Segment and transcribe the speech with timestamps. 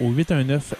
[0.00, 0.74] au 819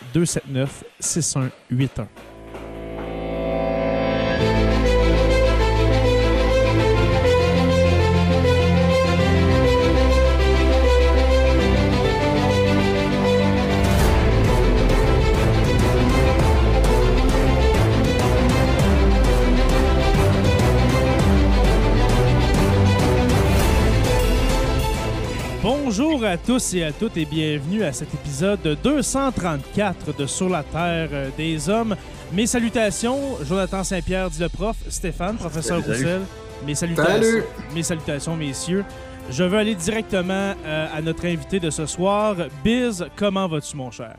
[25.93, 30.63] Bonjour à tous et à toutes et bienvenue à cet épisode 234 de Sur la
[30.63, 31.97] Terre euh, des Hommes.
[32.33, 35.97] Mes salutations, Jonathan Saint-Pierre, dit le prof, Stéphane, professeur salut.
[35.97, 36.21] Roussel.
[36.65, 37.43] Mes salutations, Salut.
[37.75, 38.85] mes salutations, messieurs.
[39.31, 42.37] Je veux aller directement euh, à notre invité de ce soir.
[42.63, 44.17] Biz, comment vas-tu, mon cher?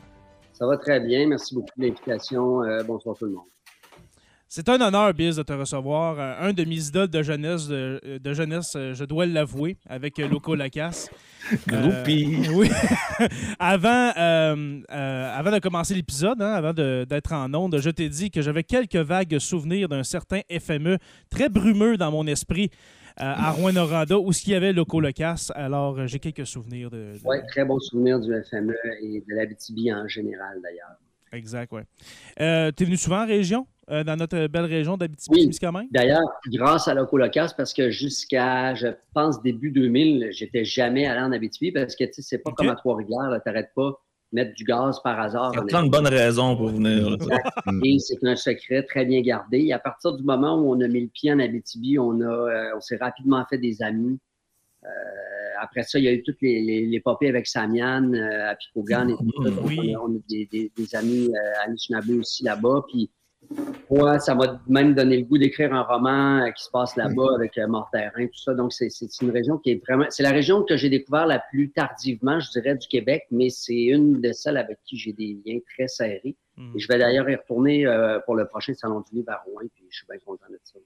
[0.52, 1.26] Ça va très bien.
[1.26, 2.62] Merci beaucoup de l'invitation.
[2.64, 3.46] Euh, bonsoir tout le monde.
[4.54, 6.16] C'est un honneur, Biz, de te recevoir.
[6.20, 10.18] Euh, Un de mes idoles de jeunesse, de, de jeunesse euh, je dois l'avouer, avec
[10.18, 11.08] euh, Loco Lacasse.
[11.66, 12.36] Groupie.
[12.50, 12.68] Euh, oui.
[13.58, 18.30] avant, euh, euh, avant de commencer l'épisode, hein, avant d'être en onde, je t'ai dit
[18.30, 20.98] que j'avais quelques vagues souvenirs d'un certain FME
[21.30, 22.68] très brumeux dans mon esprit
[23.16, 25.50] à Rouen-Noranda où il y avait Loco Lacasse.
[25.54, 27.14] Alors, j'ai quelques souvenirs de.
[27.14, 30.98] de- Oui, très bon souvenir du FME et de l'Abitibi en général, d'ailleurs.
[31.32, 31.84] Exact, ouais.
[32.40, 35.88] Euh, T'es venu souvent en région, euh, dans notre belle région d'Abitibi-Témiscamingue?
[35.90, 41.32] D'ailleurs, grâce à Locolocas, parce que jusqu'à, je pense, début 2000, j'étais jamais allé en
[41.32, 44.54] Abitibi parce que, tu sais, c'est pas comme à Trois-Rivières, tu n'arrêtes pas de mettre
[44.54, 45.50] du gaz par hasard.
[45.54, 47.10] Il y a plein de bonnes raisons pour venir.
[47.10, 47.16] là.
[47.84, 49.58] Et c'est un secret très bien gardé.
[49.58, 52.24] Et à partir du moment où on a mis le pied en Abitibi, on, a,
[52.24, 54.18] euh, on s'est rapidement fait des amis.
[54.84, 54.88] Euh,
[55.60, 59.10] après ça, il y a eu toutes les, les, l'épopée avec Samian, euh, à Picogan
[59.10, 59.30] et tout
[59.64, 59.94] Oui.
[59.94, 62.84] on, a, on a des, des, des amis euh, à Anishinaabe aussi là-bas.
[62.88, 63.10] Puis,
[63.90, 67.34] moi, ça m'a même donné le goût d'écrire un roman euh, qui se passe là-bas
[67.34, 68.54] avec euh, Morterin, tout ça.
[68.54, 68.88] Donc, c'est,
[69.20, 70.06] une région qui est vraiment...
[70.08, 73.84] C'est la région que j'ai découvert la plus tardivement, je dirais, du Québec, mais c'est
[73.84, 76.36] une de celles avec qui j'ai des liens très serrés.
[76.56, 76.72] Hmm.
[76.74, 79.68] Et je vais d'ailleurs y retourner euh, pour le prochain Salon du Livre à Rouen,
[79.74, 80.78] puis je suis bien content de ça.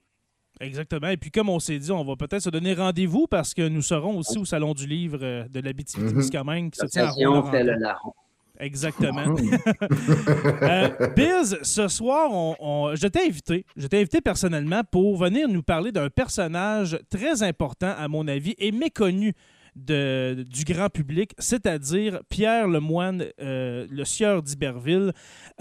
[0.59, 1.07] Exactement.
[1.09, 3.83] Et puis, comme on s'est dit, on va peut-être se donner rendez-vous parce que nous
[3.83, 8.11] serons aussi au Salon du Livre de l'Abitibi-Témiscamingue qui se tient à L'occasion
[8.59, 9.35] Exactement.
[10.61, 15.47] Euh, Biz, ce soir, on, on- je t'ai invité, je t'ai invité personnellement pour venir
[15.47, 19.33] nous parler d'un personnage très important, à mon avis, et méconnu
[19.75, 25.11] de- du grand public, c'est-à-dire Pierre Lemoine, euh, le sieur d'Iberville.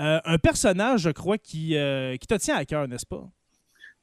[0.00, 1.76] Euh, un personnage, je crois, qui,
[2.20, 3.28] qui te tient à cœur, n'est-ce pas?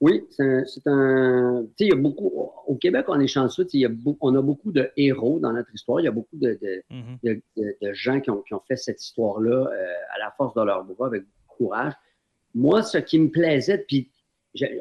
[0.03, 0.43] Oui, c'est
[0.87, 1.63] un.
[1.63, 2.29] Tu sais, il y a beaucoup.
[2.67, 3.65] Au Québec, on est chanceux.
[3.73, 6.01] y a on a beaucoup de héros dans notre histoire.
[6.01, 7.17] Il y a beaucoup de, de- Mhm.
[7.23, 10.53] de, de- de gens qui ont, qui ont fait cette histoire-là euh, à la force
[10.55, 11.93] de leur bras, avec beaucoup de courage.
[12.53, 14.09] Moi, ce qui me plaisait, puis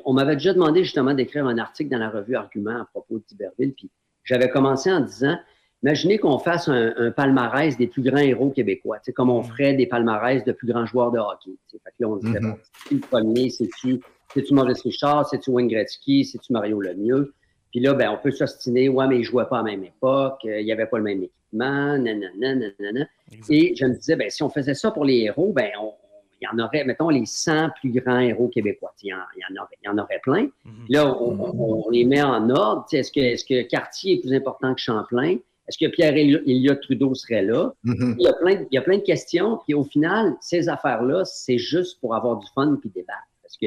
[0.05, 3.75] on m'avait déjà demandé justement d'écrire un article dans la revue Argument à propos d'Iberville,
[3.75, 3.91] puis
[4.25, 5.37] j'avais commencé en disant
[5.85, 9.43] Imaginez qu'on fasse un, un palmarès des plus grands héros québécois, tu sais, comme on
[9.43, 11.51] ferait des palmarès de plus grands joueurs de hockey.
[11.51, 11.79] tu sais.
[11.83, 12.51] Fait que là, on disait, Mhm.
[12.53, 14.01] bon, c'est-tu le premier, c'est-tu
[14.35, 17.35] c'est-tu Maurice Richard, c'est-tu Wayne Gretzky, c'est-tu Mario Lemieux?
[17.71, 20.41] Puis là, ben, on peut s'ostiner, ouais, mais ils jouaient pas à la même époque,
[20.45, 23.07] euh, il n'y avait pas le même équipement, nanana, nanana.
[23.49, 25.93] Et je me disais, ben, si on faisait ça pour les héros, ben, on-
[26.41, 28.93] il y en aurait, mettons, les 100 plus grands héros québécois.
[29.03, 30.43] Il y, en, il y en aurait, il y en aurait plein.
[30.65, 30.85] Mhm.
[30.87, 32.85] Puis là, on, on- on les met en ordre.
[32.93, 35.37] Est-ce que, est-ce que Cartier est plus important que Champlain?
[35.69, 37.73] Est-ce que Pierre Elliott Trudeau serait là?
[37.85, 38.17] Mhm.
[38.19, 39.61] Il y, a plein de, il y a plein de questions.
[39.65, 43.21] Puis au final, ces affaires-là, c'est juste pour avoir du fun puis débattre.
[43.43, 43.67] Parce que,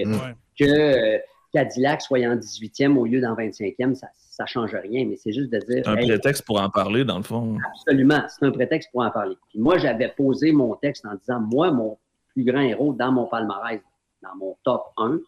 [0.60, 1.19] que
[1.54, 4.07] Cadillac soit en 18e au lieu d'en 25e, ça
[4.44, 5.88] ne change rien, mais c'est juste de dire.
[5.88, 7.57] un prétexte pour en parler, dans le fond.
[7.72, 9.36] Absolument, c'est un prétexte pour en parler.
[9.50, 11.98] Puis moi, j'avais posé mon texte en disant moi, mon
[12.34, 13.80] plus grand héros dans mon palmarès,
[14.22, 15.19] dans mon top 1,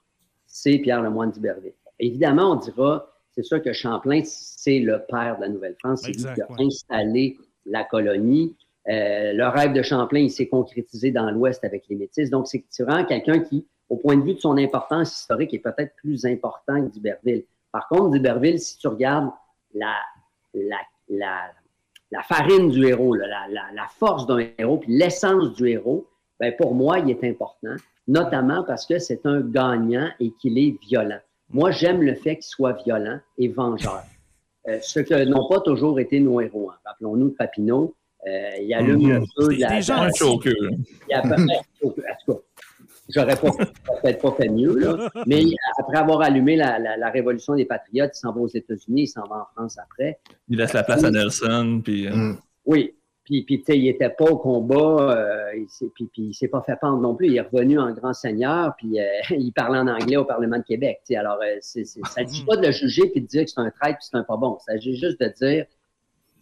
[0.45, 1.73] c'est Pierre Lemoine d'Iberville.
[1.99, 6.01] Évidemment, on dira, c'est sûr que Champlain, c'est le père de la Nouvelle-France.
[6.03, 8.55] C'est lui qui a installé la colonie.
[8.89, 12.29] Euh, le rêve de Champlain, il s'est concrétisé dans l'Ouest avec les Métis.
[12.29, 15.95] Donc, c'est vraiment quelqu'un qui au point de vue de son importance historique, est peut-être
[15.95, 17.45] plus important que d'Iberville.
[17.71, 19.29] Par contre, d'Iberville, si tu regardes
[19.73, 19.95] la,
[20.53, 20.77] la,
[21.09, 21.51] la,
[22.11, 26.07] la farine du héros, la, la, force d'un héros, puis l'essence du héros,
[26.39, 27.75] ben pour moi, il est important,
[28.07, 31.19] notamment parce que c'est un gagnant et qu'il est violent.
[31.49, 34.03] Moi, j'aime le fait qu'il soit violent et vengeur.
[34.67, 36.69] Euh, ce que n'ont pas toujours été nos héros.
[36.71, 36.77] Hein.
[36.85, 37.95] Rappelons-nous de Papineau.
[38.27, 39.25] Euh, il y a le mmh.
[39.37, 39.79] feu de la.
[39.79, 40.51] Gens il
[41.09, 41.31] y a, en
[41.79, 42.33] tout cas,
[43.09, 45.09] J'aurais peut-être pas fait mieux, là.
[45.25, 45.43] Mais
[45.77, 49.25] après avoir allumé la, la, révolution des patriotes, il s'en va aux États-Unis, il s'en
[49.27, 50.19] va en France après.
[50.49, 52.07] Il laisse la place à Nelson, puis.
[52.07, 52.37] Euh, mm.
[52.65, 52.93] Oui.
[53.23, 56.47] Puis, puis tu sais, il n'était pas au combat, euh, il puis, puis il s'est
[56.47, 57.27] pas fait pendre non plus.
[57.27, 60.63] Il est revenu en grand seigneur, puis euh, il parlait en anglais au Parlement de
[60.63, 60.99] Québec.
[61.03, 61.17] sais.
[61.17, 63.69] Alors, c'est, ça ne dit pas de le juger puis de dire que c'est un
[63.69, 64.57] traître puis c'est un pas bon.
[64.65, 65.65] Ça dit juste de dire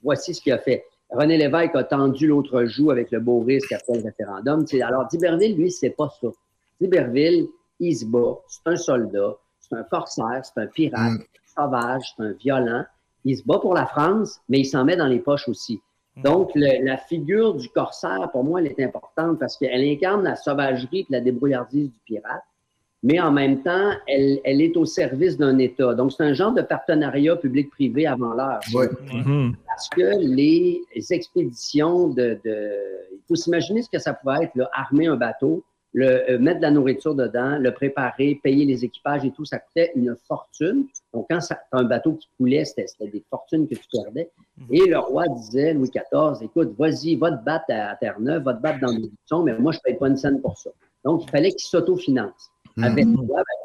[0.03, 0.83] voici ce qu'il a fait.
[1.09, 4.65] René Lévesque a tendu l'autre joue avec le beau risque après le référendum.
[4.83, 6.27] alors, D'Iberville, lui, c'est pas ça.
[6.79, 7.47] Liberville,
[7.79, 8.37] il se bat.
[8.47, 11.23] C'est un soldat, c'est un corsaire, c'est un pirate, mm.
[11.55, 12.85] sauvage, c'est un violent.
[13.23, 15.81] Il se bat pour la France, mais il s'en met dans les poches aussi.
[16.15, 16.21] Mm.
[16.23, 21.01] Donc, la figure du corsaire, pour moi, elle est importante parce qu'elle incarne la sauvagerie
[21.01, 22.43] et la débrouillardise du pirate,
[23.03, 25.93] mais en même temps, elle, est au service d'un État.
[25.93, 28.59] Donc, c'est un genre de partenariat public-privé avant l'heure.
[28.71, 29.53] Mm-hmm.
[29.67, 30.81] Parce que les
[31.11, 35.63] expéditions de, Il faut s'imaginer ce que ça pouvait être, là, armer un bateau,
[35.95, 39.59] le, euh, mettre de la nourriture dedans, le préparer, payer les équipages et tout, ça
[39.59, 40.87] coûtait une fortune.
[41.13, 44.29] Donc, quand as un bateau qui coulait, c'était des fortunes que tu perdais.
[44.57, 44.65] Mhm.
[44.71, 48.61] Et le roi disait, Louis XIV, écoute, vas-y, va te battre à Terre-Neuve, va te
[48.61, 50.69] battre dans buissons, mais moi, je ne paye pas une scène pour ça.
[51.05, 52.51] Donc, il fallait qu'il s'autofinance.
[52.75, 52.83] Mhm.
[52.83, 53.07] Avec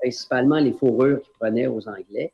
[0.00, 2.32] principalement les fourrures qu'il prenait aux Anglais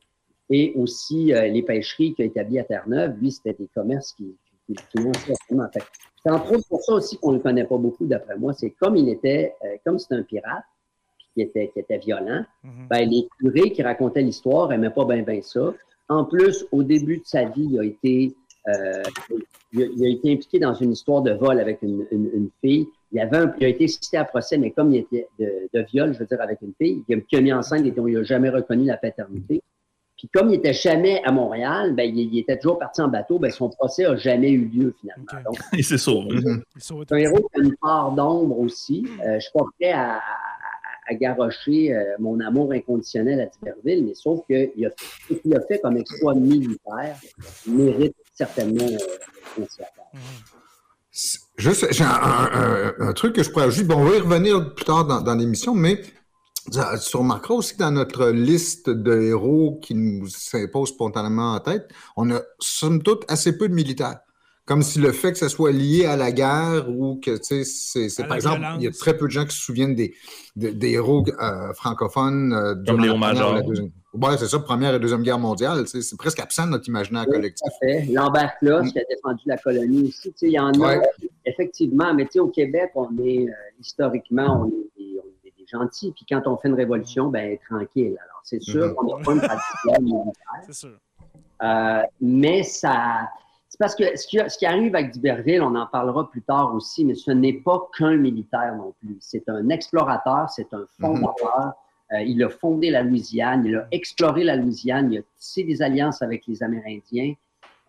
[0.50, 3.16] et aussi euh, les pêcheries qu'il a établies à Terre-Neuve.
[3.18, 4.36] Lui, c'était des commerces qui,
[4.74, 8.52] c'est entre autres pour ça aussi qu'on ne le connaît pas beaucoup, d'après moi.
[8.52, 10.64] C'est comme il était, euh, comme c'était un pirate,
[11.34, 12.88] qui était, qui était violent, mhm.
[12.88, 15.74] ben, les curés qui racontaient l'histoire n'aimaient pas bien ben ça.
[16.08, 18.34] En plus, au début de sa vie, il a été,
[18.68, 19.02] euh,
[19.72, 22.88] il, a, été impliqué dans une histoire de vol avec une, une, fille.
[23.12, 25.80] Il, avait un, il a été cité à procès, mais comme il était de, de
[25.82, 28.22] viol, je veux dire, avec une fille, qui a mis enceinte et dont il n'a
[28.22, 29.62] jamais reconnu la paternité.
[30.16, 33.50] Puis comme il n'était jamais à Montréal, ben, il, était toujours parti en bateau, ben,
[33.50, 35.26] son procès n'a jamais eu lieu finalement.
[35.44, 36.38] Donc, il s'est sauvé.
[36.78, 39.06] C'est un héros qui a une part d'ombre aussi.
[39.20, 40.22] Euh, je ne suis pas prêt à,
[41.06, 44.90] à, garrocher euh, mon amour inconditionnel à Tiberville, mais sauf que il a,
[45.28, 47.16] ce qu'il a fait comme exploit militaire
[47.66, 48.86] mérite certainement
[49.58, 49.64] euh,
[51.56, 53.86] Juste, j'ai un, truc que je pourrais ajouter.
[53.86, 56.02] Bon, on va y revenir plus tard dans, dans l'émission, mais
[56.70, 61.88] tu remarqueras aussi que dans notre liste de héros qui nous s'impose spontanément en tête,
[62.16, 64.20] on a somme toute assez peu de militaires.
[64.66, 68.08] Comme si le fait que ça soit lié à la guerre ou que, tu sais,
[68.08, 70.12] c'est par exemple, il y a très peu de gens qui se souviennent des,
[70.56, 73.62] des, héros euh, francophones euh, Comme Léon Major.
[74.14, 75.86] Oui, c'est ça, Première et Deuxième Guerre mondiale.
[75.86, 77.68] C'est presque absent de notre imaginaire collectif.
[78.10, 78.92] Lambert Closs, mm.
[78.92, 80.34] qui a défendu la colonie aussi.
[80.42, 81.00] Il y en a,
[81.44, 84.85] effectivement, mais au Québec, on est, euh, historiquement, on est
[85.70, 86.12] gentil.
[86.12, 88.16] Puis quand on fait une révolution, ben tranquille.
[88.22, 88.94] Alors, c'est sûr mhm.
[88.94, 90.62] qu'on n'a pas une tradition militaire.
[90.66, 90.98] C'est sûr.
[91.62, 93.28] Euh, mais ça.
[93.68, 96.74] C'est parce que ce qui, ce qui, arrive avec Duberville, on en parlera plus tard
[96.74, 99.16] aussi, mais ce n'est pas qu'un militaire non plus.
[99.20, 101.72] C'est un explorateur, c'est un fondateur.
[102.12, 105.82] Euh, il a fondé la Louisiane, il a exploré la Louisiane, il a tissé des
[105.82, 107.34] alliances avec les Amérindiens,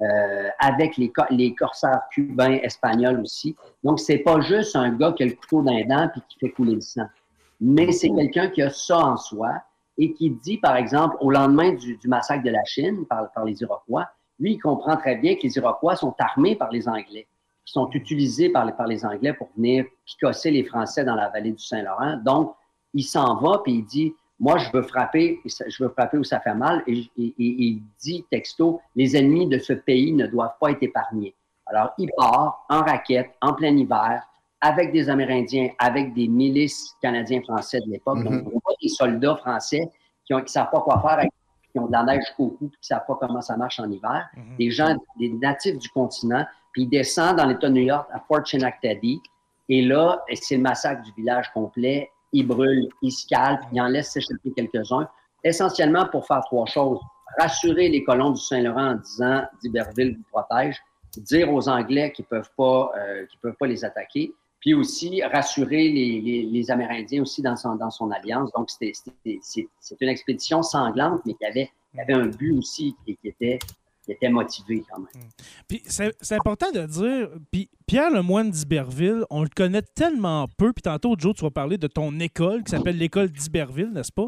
[0.02, 3.56] euh, avec les, les, corsaires cubains, espagnols aussi.
[3.84, 6.50] Donc, c'est pas juste un gars qui a le couteau d'un dent et qui fait
[6.50, 7.06] couler le sang
[7.60, 9.62] mais c'est quelqu'un qui a ça en soi
[9.98, 14.08] et qui dit, par exemple, au lendemain du, massacre de la Chine par, les Iroquois,
[14.40, 17.28] lui, il comprend très bien que les Iroquois sont armés par les Anglais,
[17.66, 22.18] sont utilisés par les, Anglais pour venir picosser les Français dans la vallée du Saint-Laurent.
[22.24, 22.56] Donc,
[22.94, 26.40] il s'en va puis il dit, moi, je veux frapper, je veux frapper où ça
[26.40, 26.84] fait mal.
[26.86, 31.34] Et il dit texto, les ennemis de ce pays ne doivent pas être épargnés.
[31.66, 34.24] Alors, il part en raquette, en plein hiver,
[34.62, 38.24] avec des Amérindiens, avec des milices canadiens-français de l'époque.
[38.24, 38.48] Donc, mhm.
[38.48, 39.92] on voit des soldats français
[40.26, 41.24] qui ne savent pas quoi faire,
[41.72, 43.90] qui ont de la neige jusqu'au cou, qui ne savent pas comment ça marche en
[43.90, 44.28] hiver.
[44.36, 44.58] Mhm.
[44.58, 48.20] Des gens, des natifs du continent, puis ils descendent dans l'État de New York à
[48.28, 49.22] Fort Schenectady.
[49.70, 52.10] Et là, c'est le massacre du village complet.
[52.34, 55.08] il brûle, il scalpe, il en laisse s'échapper quelques-uns,
[55.44, 57.00] essentiellement pour faire trois choses.
[57.40, 60.78] Rassurer les colons du Saint-Laurent en disant d'Iberville vous protège,
[61.18, 64.34] dire aux Anglais qu'ils ne peuvent, pas, euh, peuvent pas les attaquer,
[64.68, 68.52] puis aussi rassurer les, Amérindiens aussi dans son, dans son alliance.
[68.52, 68.92] Donc, c'est
[70.02, 73.60] une expédition sanglante, mais qui avait, qui avait un but aussi et qui était
[74.04, 75.24] qui était motivé quand même.
[75.24, 75.30] Hmm.
[75.68, 80.82] Puis c'est important de dire, puis Pierre Lemoine d'Iberville, on le connaît tellement peu, puis
[80.82, 84.28] tantôt, Joe, tu vas parler de ton école qui s'appelle l'école d'Iberville, n'est-ce pas?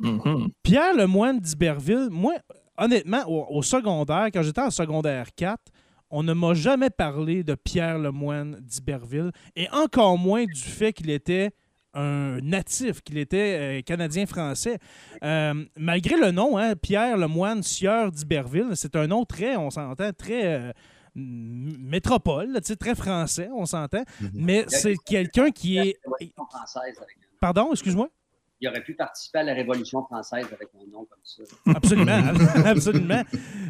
[0.00, 0.48] Mm-hmm.
[0.62, 2.34] Pierre Lemoine d'Iberville, moi,
[2.76, 5.60] honnêtement, au, secondaire, quand j'étais en secondaire 4,
[6.10, 11.10] on ne m'a jamais parlé de Pierre Lemoine d'Iberville, et encore moins du fait qu'il
[11.10, 11.50] était
[11.94, 14.78] un natif, qu'il était euh, canadien-français.
[15.24, 20.12] Euh, malgré le nom, hein, Pierre Lemoine Sieur d'Iberville, c'est un nom très, on s'entend,
[20.12, 20.72] très euh,
[21.14, 24.04] métropole, très français, on s'entend.
[24.20, 24.30] Mhm.
[24.34, 25.96] Mais c'est quelqu'un qui est.
[27.40, 28.08] Pardon, excuse-moi?
[28.60, 31.42] Il aurait pu participer à la Révolution française avec un nom comme ça.
[31.66, 32.22] Absolument,
[32.64, 33.22] absolument.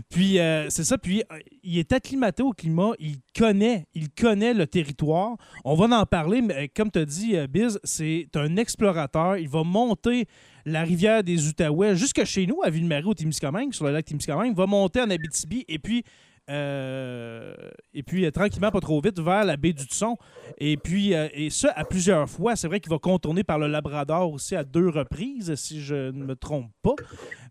[0.08, 4.54] Puis euh, c'est ça, puis euh, il est acclimaté au climat, il connaît, il connaît
[4.54, 5.36] le territoire.
[5.64, 9.36] On va en parler, mais comme tu as dit, euh, Biz, c'est un explorateur.
[9.36, 10.26] Il va monter
[10.64, 14.56] la rivière des Outaouais jusque chez nous, à Ville-Marie, au Témiscamingue, sur le lac Témiscamingue,
[14.56, 16.04] va monter en Abitibi et puis
[16.48, 17.54] euh,
[17.92, 20.16] et puis, euh, tranquillement, pas trop vite, vers la baie du Tson.
[20.58, 22.56] Et puis, euh, et ça à plusieurs fois.
[22.56, 26.24] C'est vrai qu'il va contourner par le Labrador aussi à deux reprises, si je ne
[26.24, 26.94] me trompe pas.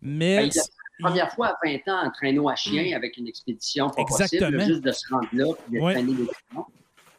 [0.02, 0.50] Mais.
[1.00, 2.96] La première fois à 20 ans en traîneau à chien hmm.
[2.96, 6.28] avec une expédition pas possible, juste de se rendre là puis de traîner des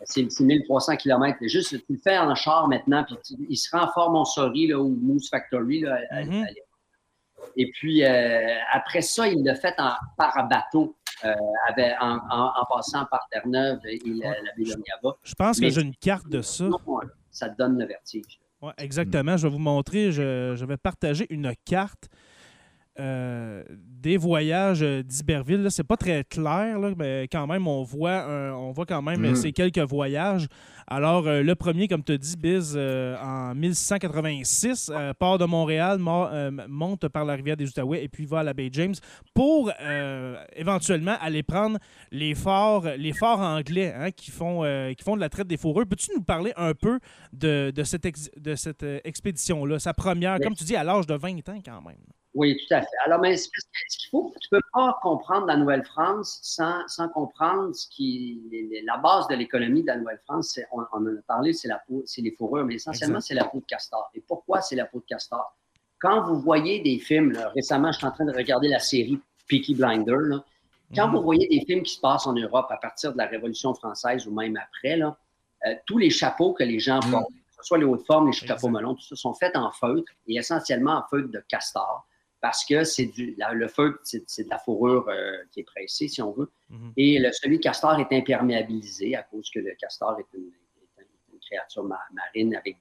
[0.03, 1.39] C'est 1300 km.
[1.43, 3.17] Juste, tu le fais en char maintenant, puis
[3.49, 6.45] il se rend à Fort Montsouris là, ou Moose Factory là, mm-hmm.
[7.57, 10.95] Et puis, après ça, il l'a fait en, par bateau.
[11.25, 11.35] Euh,
[12.01, 16.69] en, passant par Terre-Neuve et la, la Je pense que j'ai une carte de ça.
[17.33, 18.39] ça te donne le vertige.
[18.79, 19.37] Exactement.
[19.37, 20.13] Je vais vous montrer.
[20.13, 22.09] Je, je vais partager une carte
[23.01, 23.63] euh,
[24.03, 25.67] des voyages d'Iberville.
[25.71, 29.35] C'est pas très clair, mais quand même, on voit, on voit quand même mm.
[29.37, 30.47] ces quelques voyages.
[30.87, 37.09] Alors, euh, le premier, comme tu dis, Biz, euh, en 1686, part de Montréal, monte
[37.09, 38.95] par la rivière des Outaouais et puis va à la baie James
[39.35, 39.71] pour
[40.57, 41.79] éventuellement aller prendre
[42.11, 44.63] les forts, les forts anglais hein, qui, font,
[44.97, 45.85] qui font de la traite des fourreux.
[45.85, 46.99] Peux-tu nous parler un peu
[47.33, 48.07] de, de cette,
[48.39, 51.99] de cette expédition-là, sa première, comme tu dis, à l'âge de 20 ans quand même?
[52.35, 52.97] Oui, tout à fait.
[53.05, 57.75] Alors, mais ce qu'il faut, tu ne peux pas comprendre la Nouvelle-France sans, sans, comprendre
[57.75, 58.41] ce qui,
[58.85, 60.61] la base de l'économie de la Nouvelle-France.
[60.73, 63.45] On, on, en a parlé, c'est la peau, c'est les fourrures, mais essentiellement, c'est la
[63.45, 64.11] peau de castor.
[64.15, 65.57] Et pourquoi c'est la peau de castor?
[66.01, 69.19] Quand vous voyez des films, récemment, je suis en train de regarder la série
[69.49, 70.39] Peaky Blinder,
[70.95, 71.17] quand mhm.
[71.17, 74.27] vous voyez des films qui se passent en Europe à partir de la Révolution française
[74.27, 75.17] ou même après, là,
[75.67, 77.11] euh, tous les chapeaux que les gens mhm.
[77.11, 79.71] portent, que ce soit les hautes formes, les chapeaux melons, tout ça, sont faits en
[79.73, 82.07] feutre et essentiellement en feutre de castor
[82.41, 86.23] parce que c'est du le feu, c'est de la fourrure euh, qui est pressée, si
[86.23, 86.51] on veut.
[86.71, 86.93] Mhm.
[86.97, 90.51] Et le, celui de castor est imperméabilisé à cause que le castor est une,
[91.41, 92.77] créature marine avec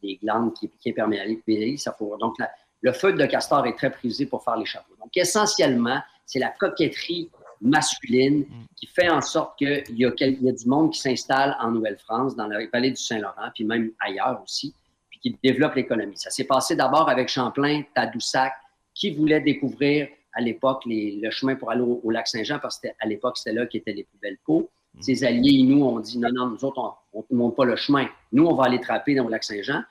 [0.00, 2.18] des, glandes qui, qui imperméabilisent sa fourrure.
[2.18, 2.36] Donc,
[2.80, 4.94] le feu de castor est très prisé pour faire les chapeaux.
[5.00, 7.28] Donc, essentiellement, c'est la coquetterie
[7.60, 8.66] masculine mhm.
[8.76, 12.36] qui fait en sorte qu'il y, a, y a du monde qui s'installe en Nouvelle-France,
[12.36, 14.72] dans la vallée du Saint-Laurent, puis même ailleurs aussi,
[15.10, 16.16] puis qui développe l'économie.
[16.16, 18.52] Ça s'est passé d'abord avec Champlain, Tadoussac,
[18.96, 23.38] qui voulait découvrir à l'époque le chemin pour aller au, lac Saint-Jean, parce qu'à l'époque,
[23.38, 24.68] c'était là qu'étaient les plus belles peaux.
[24.94, 25.02] Mm.
[25.02, 28.08] Ses alliés, nous, ont dit non, non, nous autres, on ne monte pas le chemin.
[28.32, 29.82] Nous, on va aller trapper dans le lac Saint-Jean.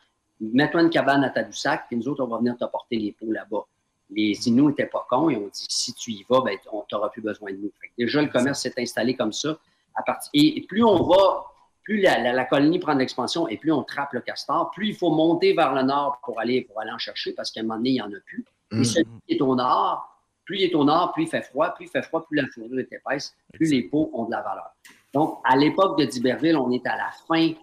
[0.42, 3.66] Mets-toi une cabane à Tadoussac, puis nous autres, on va venir t'apporter les peaux là-bas.
[4.10, 7.10] Les Inuits n'étaient pas cons et ont dit si tu y vas, ben, on t'aura
[7.10, 7.72] plus besoin de nous.
[7.98, 9.58] déjà, le commerce s'est installé comme ça.
[9.96, 10.30] À partir...
[10.34, 11.46] et, plus on va,
[11.84, 15.12] plus la, colonie prend de l'expansion et plus on trappe le castor, plus il faut
[15.12, 17.92] monter vers le nord pour aller, pour aller en chercher parce qu'à un moment donné,
[17.92, 18.44] il n'y en a plus.
[18.72, 18.84] Et mm.
[18.84, 21.86] celui qui est au nord, plus il est au nord, plus il fait froid, plus
[21.86, 24.70] il fait froid, plus la fourrure est épaisse, plus les peaux ont de la valeur.
[25.14, 27.54] Donc, à l'époque de D'Iberville, on est à la fin.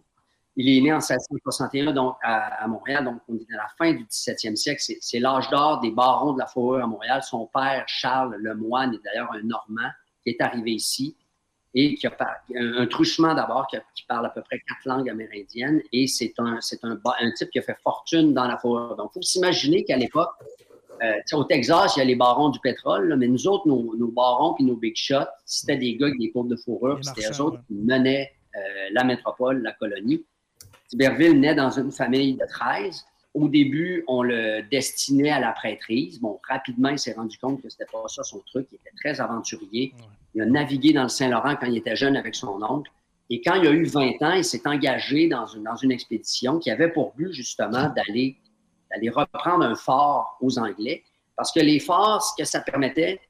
[0.57, 4.05] Il est né en 1761 donc, à, Montréal, donc on est à la fin du
[4.05, 4.83] 17e siècle.
[5.01, 7.23] C'est l'âge d'or des barons de la fourrure à Montréal.
[7.23, 9.91] Son père, Charles Lemoine, est d'ailleurs un Normand
[10.23, 11.17] qui est arrivé ici
[11.75, 12.17] et qui a
[12.55, 17.01] un, truchement d'abord qui, parle à peu près quatre langues amérindiennes et c'est un, un,
[17.21, 18.97] un type qui a fait fortune dans la fourrure.
[18.97, 20.33] Donc, il faut s'imaginer qu'à l'époque,
[21.03, 24.55] euh, au Texas, il y a les barons du pétrole, mais nous autres, nos, barons
[24.59, 27.61] et nos big shots, c'était des gars avec des courbes de fourrure, c'était eux autres
[27.67, 28.61] qui menaient euh,
[28.93, 30.25] la métropole, la colonie.
[30.89, 33.05] Tiberville naît dans une famille de 13.
[33.35, 36.21] Au début, on le destinait à la prêtrise.
[36.21, 38.69] Bon, rapidement, il s'est rendu compte que c'était pas ça son truc.
[38.71, 39.95] Il était très aventurier.
[40.35, 42.91] Il a navigué dans le Saint-Laurent quand il était jeune avec son oncle.
[43.31, 46.59] Et quand il a eu 20 ans, il s'est engagé dans une, dans une expédition
[46.59, 48.37] qui avait pour but justement d'aller
[48.93, 51.03] d'aller reprendre un fort aux Anglais.
[51.37, 53.21] Parce que les forts, ce que ça permettait,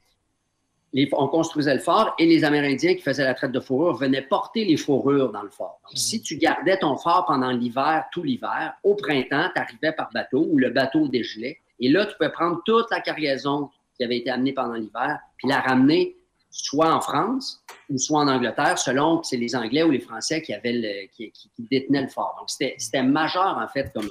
[1.12, 4.64] on construisait le fort et les Amérindiens qui faisaient la traite de fourrure venaient porter
[4.64, 5.80] les fourrures dans le fort.
[5.84, 10.10] Donc, si tu gardais ton fort pendant l'hiver, tout l'hiver, au printemps, tu arrivais par
[10.12, 11.58] bateau ou le bateau dégelait.
[11.80, 15.48] Et là, tu pouvais prendre toute la cargaison qui avait été amenée pendant l'hiver, puis
[15.48, 16.16] la ramener
[16.50, 20.42] soit en France ou soit en Angleterre, selon que c'est les Anglais ou les Français
[20.42, 22.36] qui, avaient le, qui, détenaient le fort.
[22.38, 24.08] Donc, c'était majeur, en fait, comme,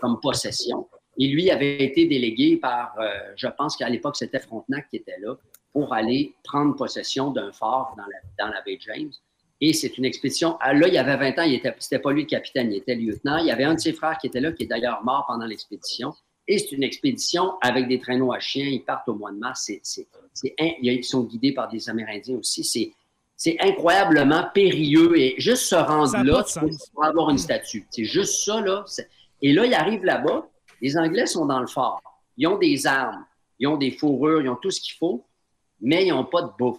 [0.00, 0.88] comme possession.
[1.18, 5.18] Et lui avait été délégué par, euh, je pense qu'à l'époque, c'était Frontenac qui était
[5.20, 5.34] là,
[5.72, 9.10] pour aller prendre possession d'un fort dans la, dans la baie James.
[9.60, 10.56] Et c'est une expédition.
[10.60, 12.78] Ah, là, il y avait 20 ans, il était, c'était pas lui le capitaine, il
[12.78, 13.38] était lieutenant.
[13.38, 15.46] Il y avait un de ses frères qui était là, qui est d'ailleurs mort pendant
[15.46, 16.12] l'expédition.
[16.46, 18.66] Et c'est une expédition avec des traîneaux à chiens.
[18.66, 19.70] Ils partent au mois de mars.
[20.42, 22.62] Ils sont guidés par des Amérindiens aussi.
[22.64, 22.92] C'est,
[23.36, 25.18] c'est incroyablement périlleux.
[25.18, 26.44] Et juste se rendre là,
[26.92, 27.86] pour avoir une statue.
[27.90, 28.84] C'est juste ça, là.
[29.42, 30.48] Et là, ils arrivent là-bas.
[30.80, 32.00] Les Anglais sont dans le fort.
[32.36, 33.24] Ils ont des armes,
[33.58, 35.24] ils ont des fourrures, ils ont tout ce qu'il faut
[35.84, 36.78] mais ils n'ont pas de bouffe.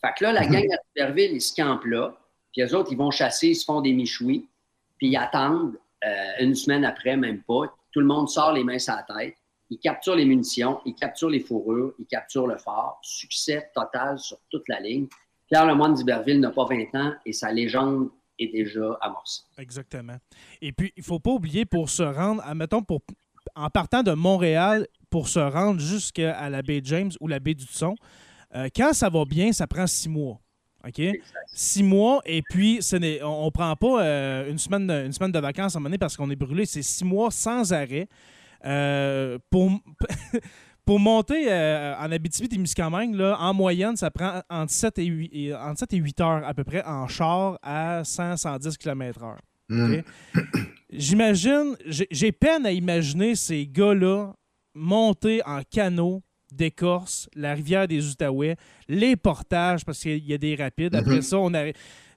[0.00, 0.52] Fait que là, la mhm.
[0.52, 2.14] gang à Superville, ils se campent là,
[2.52, 4.46] puis eux autres, ils vont chasser, ils se font des michouis,
[4.98, 7.74] puis ils attendent euh, une semaine après, même pas.
[7.90, 9.36] Tout le monde sort les mains sur la tête.
[9.70, 12.98] Ils capturent les munitions, ils capturent les fourrures, ils capturent le fort.
[13.02, 15.08] Succès total sur toute la ligne.
[15.48, 18.10] Pierre Lemoine d'Iberville n'a pas 20 ans et sa légende
[18.44, 19.42] est déjà amorcée.
[19.58, 20.16] Exactement.
[20.60, 23.00] Et puis, il ne faut pas oublier pour se rendre, admettons, pour,
[23.54, 27.66] en partant de Montréal, pour se rendre jusqu'à la baie James ou la baie du
[27.66, 27.94] Son,
[28.54, 30.40] euh, quand ça va bien, ça prend six mois.
[30.86, 31.00] OK?
[31.54, 35.32] Six mois, et puis ce on ne prend pas euh, une, semaine de, une semaine
[35.32, 36.66] de vacances à un moment donné parce qu'on est brûlé.
[36.66, 38.06] C'est six mois sans arrêt.
[38.66, 39.70] Euh, pour,
[40.84, 45.94] pour monter en Abitibi-Témiscamingue, en moyenne, ça prend entre 7 et, 8, et, entre 7
[45.94, 49.36] et 8 heures à peu près en char à 100-110 km/h.
[49.68, 50.02] Mm.
[50.92, 54.32] J'imagine, j'ai peine à imaginer ces gars-là
[54.74, 56.22] monter en canot
[56.52, 58.56] d'écorce, la rivière des Outaouais,
[58.88, 60.94] les portages, parce qu'il y a des rapides.
[60.94, 61.22] Après mhm.
[61.22, 61.72] ça, on a.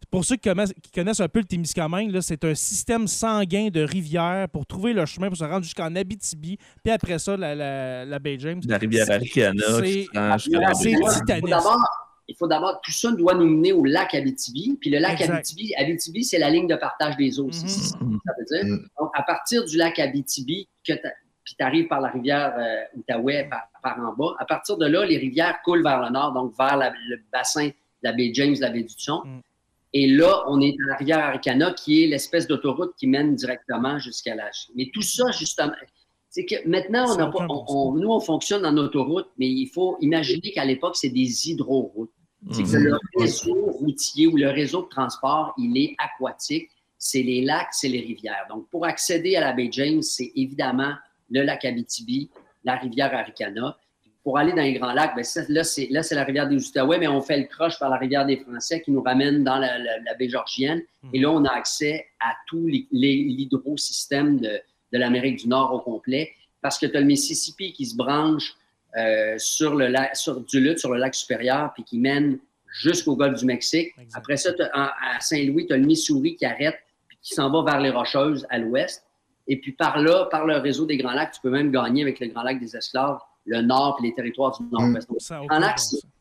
[0.10, 0.50] Pour ceux qui
[0.94, 5.28] connaissent, un peu le Témiscamingue, c'est un système sanguin de rivières pour trouver le chemin
[5.28, 6.58] pour se rendre jusqu'en Abitibi.
[6.84, 8.62] Puis après ça, la, la, la Baie James.
[8.66, 9.64] La rivière Aricana.
[9.84, 10.08] C'est
[11.20, 11.54] titanique.
[12.30, 14.78] Il faut d'abord, tout ça doit nous mener au lac Abitibi.
[14.82, 17.48] Puis le lac Abitibi, Abitibi, c'est la ligne de partage des eaux.
[17.48, 17.54] Mhm.
[17.54, 18.66] ça veut dire.
[18.66, 18.88] Mhm.
[19.00, 20.94] Donc, à partir du lac Abitibi, que
[21.48, 23.50] puis tu arrives par la rivière euh, Outaouais
[23.82, 24.36] par, en bas.
[24.38, 27.74] À partir de là, les rivières coulent vers le nord, donc vers le bassin de
[28.02, 29.24] la baie James, la baie du Thon.
[29.24, 29.40] Mm.
[29.94, 34.00] Et là, on est à la rivière Aricana, qui est l'espèce d'autoroute qui mène directement
[34.00, 35.72] jusqu'à la Mais tout ça, justement,
[36.30, 37.06] c'est que maintenant,
[37.50, 42.12] on nous, on fonctionne en autoroute, mais il faut imaginer qu'à l'époque, c'est des hydroroutes.
[42.52, 43.22] C'est que le mm-hmm.
[43.22, 46.70] réseau routier ou le réseau de transport, il est aquatique.
[47.00, 48.46] C'est les lacs, c'est les rivières.
[48.50, 50.94] Donc, pour accéder à la baie James, c'est évidemment
[51.30, 52.30] le lac Abitibi,
[52.64, 53.78] la rivière Aricana.
[54.28, 57.22] Pour aller dans les Grands Lacs, ben, là, c'est, la rivière des Outaouais, mais on
[57.22, 59.70] fait le croche par la rivière des Français qui nous ramène dans la,
[60.20, 60.82] baie Georgienne.
[61.02, 61.10] Hmm.
[61.14, 64.60] Et là, on a accès à tout l'hydrosystème de,
[64.92, 68.58] de l'Amérique du Nord au complet parce que tu as le Mississippi qui se branche
[68.98, 72.38] euh, sur le lac, sur Duluth, sur le lac supérieur, puis qui mène
[72.82, 73.94] jusqu'au golfe du Mexique.
[74.14, 76.76] Après ça, à Saint-Louis, tu as le Missouri qui arrête,
[77.08, 79.06] puis qui s'en va vers les Rocheuses à l'ouest.
[79.48, 82.20] Et puis par là, par le réseau des Grands Lacs, tu peux même gagner avec
[82.20, 85.10] le Grand Lac des Esclaves, le Nord et les territoires du Nord-Ouest.
[85.10, 85.48] Mm.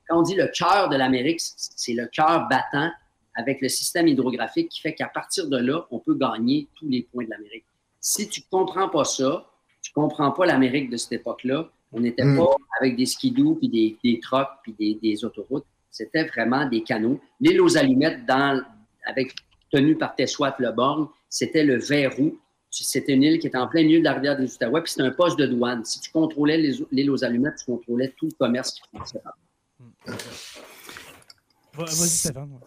[0.09, 2.91] quand on dit le cœur de l'Amérique, c'est le cœur battant
[3.35, 7.03] avec le système hydrographique qui fait qu'à partir de là, on peut gagner tous les
[7.03, 7.67] points de l'Amérique.
[8.01, 9.47] Si tu ne comprends pas ça,
[9.83, 11.69] tu ne comprends pas l'Amérique de cette époque-là.
[11.93, 12.39] On n'était mm.
[12.39, 15.67] pas avec des skidoo, puis des, des trucks, puis des, autoroutes.
[15.91, 17.21] C'était vraiment des canaux.
[17.41, 18.63] L'île aux allumettes, dans,
[19.07, 19.35] avec,
[19.71, 22.39] tenue par Tessouat Le Borgne, c'était le verrou
[22.85, 25.05] c'était une île qui était en plein milieu de la rivière des Outaouais, puis c'était
[25.05, 25.85] un poste de douane.
[25.85, 26.59] Si tu contrôlais
[26.93, 29.37] l'île aux allumettes, tu contrôlais tout le commerce qui passait par
[31.75, 32.59] Vas-y, Stéphane.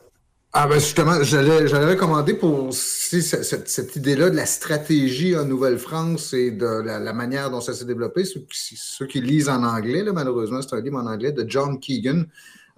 [0.51, 6.65] Ah ben justement, j'allais recommander pour cette, idée-là de la stratégie en Nouvelle-France et de
[6.65, 8.23] la, manière dont ça s'est développé.
[8.25, 12.23] Ceux, qui lisent en anglais, malheureusement, c'est un livre en anglais de John Keegan,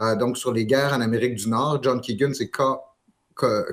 [0.01, 1.81] euh, donc sur les guerres en Amérique du Nord.
[1.81, 2.59] John Keegan, c'est K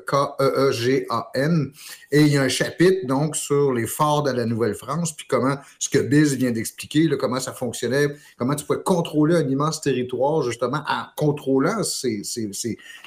[0.06, 1.72] K-E-E-G-A-N.
[2.10, 5.56] Et il y a un chapitre, donc, sur les forts de la Nouvelle-France, puis comment,
[5.78, 10.42] ce que Biz vient d'expliquer, comment ça fonctionnait, comment tu pouvais contrôler un immense territoire,
[10.42, 12.22] justement, en contrôlant ces,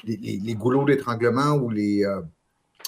[0.04, 2.22] les, goulots d'étranglement ou euh,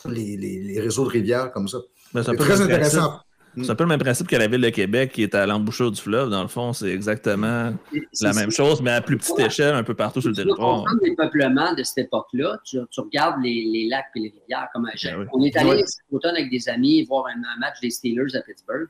[0.06, 1.78] les, les, réseaux de rivières comme ça.
[2.12, 3.23] c'est très intéressant.
[3.56, 5.90] C'est un peu le même principe que la ville de Québec qui est à l'embouchure
[5.90, 6.30] du fleuve.
[6.30, 7.72] Dans le fond, c'est exactement
[8.20, 10.84] la même chose, mais à plus petite échelle, un peu partout sur le territoire.
[11.00, 14.68] Tu les peuplements de cette époque-là, tu, regardes les, lacs et les rivières.
[14.72, 18.34] Comme ben On est allé cet automne avec des amis voir un, match des Steelers
[18.34, 18.88] à Pittsburgh.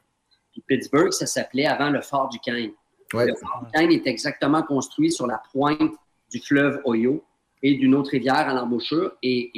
[0.53, 2.71] Puis Pittsburgh, ça s'appelait avant le fort du Kane.
[3.13, 5.93] Le fort du Kane est exactement construit sur la pointe
[6.31, 7.23] du fleuve Ohio
[7.63, 9.13] et d'une autre rivière à l'embouchure.
[9.23, 9.51] Et,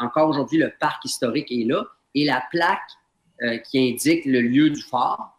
[0.00, 1.84] encore aujourd'hui, le parc historique est là.
[2.14, 2.78] Et la plaque
[3.44, 5.34] euh, qui indique le lieu du phare,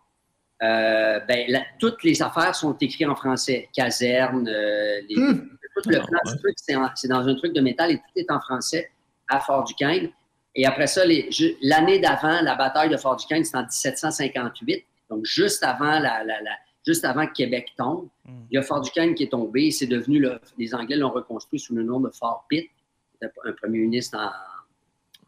[0.61, 3.67] euh, ben, toutes les affaires sont écrites en français.
[3.73, 5.49] Caserne, euh, hmm.
[5.75, 6.55] tout le plan du truc,
[6.95, 8.91] c'est dans un truc de métal et tout est en français
[9.27, 10.09] à Fort-Duquesne.
[10.53, 11.01] Et après ça,
[11.61, 16.23] l'année d'avant, la bataille de Fort-Duquesne, c'est en 1758, donc juste avant, la,
[16.85, 18.07] juste avant que Québec tombe.
[18.25, 18.43] Hmm.
[18.51, 19.71] Il y a Fort-Duquesne qui est tombé.
[19.71, 22.69] C'est devenu, le, les Anglais l'ont reconstruit sous le nom de Fort Pitt,
[23.21, 24.19] un premier ministre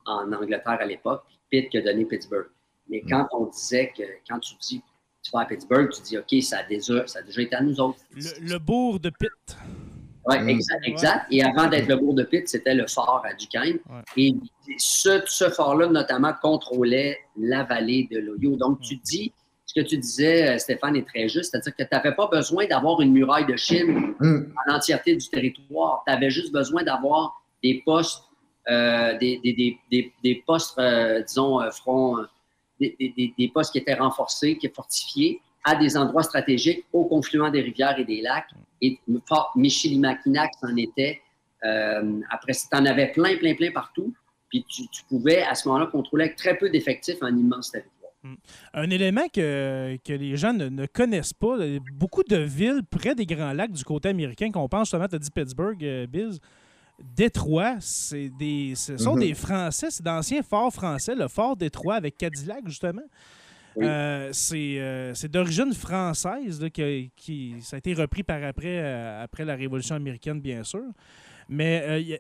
[0.05, 2.47] en, en Angleterre à l'époque, Pitt qui a donné Pittsburgh.
[2.89, 3.09] Mais mm.
[3.09, 4.81] quand on disait que, quand tu dis,
[5.23, 7.61] tu vas à Pittsburgh, tu dis, OK, ça a déjà, ça a déjà été à
[7.61, 7.99] nous autres.
[8.13, 9.57] Le, bourg de Pitt.
[10.25, 10.49] Oui, mm.
[10.49, 11.25] exact, exact.
[11.31, 13.79] Et avant d'être le bourg de Pitt, c'était le fort à Duquesne.
[14.15, 14.33] Et
[14.77, 18.55] ce, ce fort-là, notamment, contrôlait la vallée de l'Oyo.
[18.55, 18.99] Donc, tu mm.
[19.03, 19.33] dis,
[19.67, 22.65] ce que tu disais, euh, Stéphane, est très juste, c'est-à-dire que tu n'avais pas besoin
[22.67, 26.03] d'avoir une muraille de Chine en entièreté du territoire.
[26.07, 28.23] Tu avais juste besoin d'avoir des postes,
[28.69, 32.25] euh, des, des, des, des, postes, euh, disons, front
[32.79, 37.61] des, postes qui étaient renforcés, qui étaient fortifiés à des endroits stratégiques au confluent des
[37.61, 38.49] rivières et des lacs.
[38.81, 41.21] Et Fort Michilimackinac, c'en était.
[41.65, 44.13] Euh, après, tu en avais plein, plein, plein partout.
[44.49, 48.11] Puis tu, pouvais, à ce moment-là, contrôler avec très peu d'effectifs un immense territoire.
[48.23, 48.35] Hmm.
[48.73, 51.57] Un élément que, que les gens ne, connaissent pas,
[51.93, 55.19] beaucoup de villes près des Grands Lacs du côté américain, qu'on pense justement, tu as
[55.19, 56.39] dit Pittsburgh, euh, Biz,
[56.99, 59.21] Détroit, c'est des, ce sont mhm.
[59.21, 63.03] des Français, c'est d'anciens forts français, le fort Détroit avec Cadillac, justement.
[63.79, 69.55] Euh, euh, c'est d'origine française, qui, ça a été repris par après, euh, après la
[69.55, 70.83] Révolution américaine, bien sûr.
[71.49, 72.19] Mais il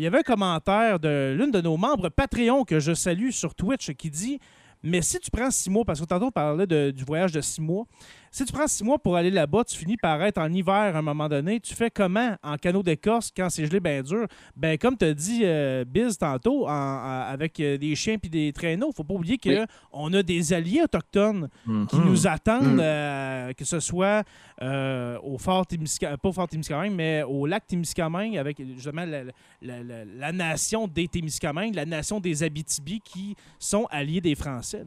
[0.00, 3.92] y, avait un commentaire de l'une de nos membres Patreon que je salue sur Twitch
[3.94, 4.38] qui dit
[4.84, 7.60] Mais si tu prends six mois, parce que tantôt on parlait du voyage de six
[7.60, 7.84] mois,
[8.30, 10.98] si tu prends six mois pour aller là-bas, tu finis par être en hiver à
[10.98, 11.60] un moment donné.
[11.60, 14.26] Tu fais comment en canot d'écorce quand c'est gelé bien dur?
[14.56, 18.92] Ben, comme tu as dit, euh, Biz, tantôt, avec euh, des chiens et des traîneaux,
[18.92, 21.48] faut pas oublier qu'on a des alliés autochtones
[21.88, 22.80] qui nous attendent, mm.
[22.80, 24.24] euh, que ce soit
[24.60, 29.06] au fort Témiscamingue, pas au fort Témiscamingue, mais au lac Témiscamingue, avec justement
[29.62, 34.84] la, nation des Témiscamingues, la nation des Abitibi qui sont alliés des Français.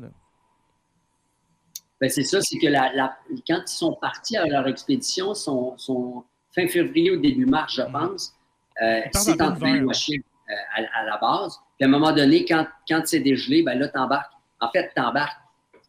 [2.10, 3.16] C'est ça, c'est que la,
[3.48, 7.92] quand ils sont partis à leur expédition, son, fin février ou début mars, je mhm.
[7.92, 8.34] pense,
[8.82, 11.58] euh, c'est en train de à, la base.
[11.78, 14.34] Puis à un moment donné, quand, quand c'est dégelé, ben là, t'embarques.
[14.60, 15.38] En fait, t'embarques.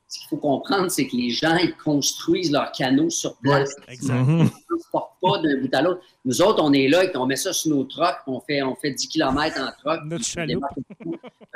[0.09, 3.75] Ce qu'il faut comprendre, c'est que les gens, ils construisent leurs canaux sur place.
[3.88, 6.03] Ils ne transportent pas d'un bout à l'autre.
[6.27, 8.90] Nous autres, on est là, on met ça sur nos trucks, on fait, on fait
[8.90, 10.05] 10 km en.
[10.05, 10.64] Notre chaloupe.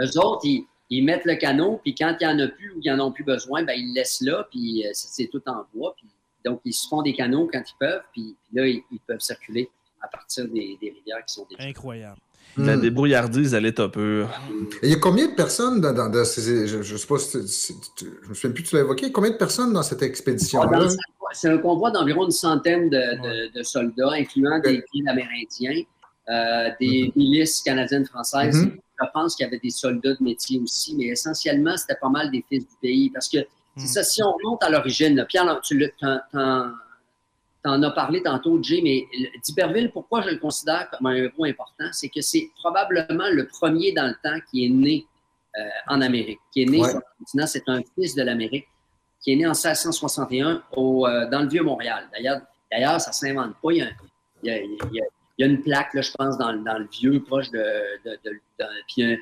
[0.00, 2.80] Eux autres, ils, ils mettent le canot, puis quand il n'y en a plus ou
[2.82, 5.64] ils n'en ont plus besoin, ben, ils le laissent là, puis euh, c'est tout en
[5.74, 5.94] bois.
[5.96, 6.06] Puis,
[6.44, 9.68] donc, ils se font des canaux quand ils peuvent, puis, là, ils, peuvent circuler
[10.00, 11.68] à partir des, rivières qui sont déjà.
[11.68, 12.20] Incroyable.
[12.56, 12.80] La hmm.
[12.80, 14.30] débrouillardise à l'état pur.
[14.82, 16.66] Il y a combien de personnes dans, ces.
[16.66, 19.12] Je, ne sais pas si, je me souviens plus, tu l'as évoqué.
[19.12, 20.88] Combien de personnes dans cette expédition-là?
[21.32, 25.82] C'est un convoi d'environ une centaine de, soldats, incluant des amérindiens,
[26.30, 28.64] euh, des milices canadiennes françaises.
[28.64, 32.08] Mhm je pense qu'il y avait des soldats de métier aussi, mais essentiellement, c'était pas
[32.08, 33.10] mal des fils du pays.
[33.10, 33.38] Parce que,
[33.76, 35.92] c'est ça, si on remonte à l'origine, Pierre, tu
[36.32, 39.06] en, as parlé tantôt, Jay, mais
[39.44, 41.84] d'Iberville, pourquoi je le considère comme un héros important?
[41.92, 45.04] C'est que c'est probablement le premier dans le temps qui est né
[45.58, 47.46] euh, en Amérique, qui est né sur le continent.
[47.46, 48.66] C'est un fils de l'Amérique
[49.20, 52.08] qui est né en 1661 au, euh, dans le Vieux-Montréal.
[52.12, 53.72] D'ailleurs, d'ailleurs, ça ne s'invente pas.
[53.72, 55.04] Il y, a, il y a
[55.44, 57.62] une plaque, là, je pense, dans, dans le vieux, proche de.
[58.04, 58.30] de,
[58.88, 59.18] puis il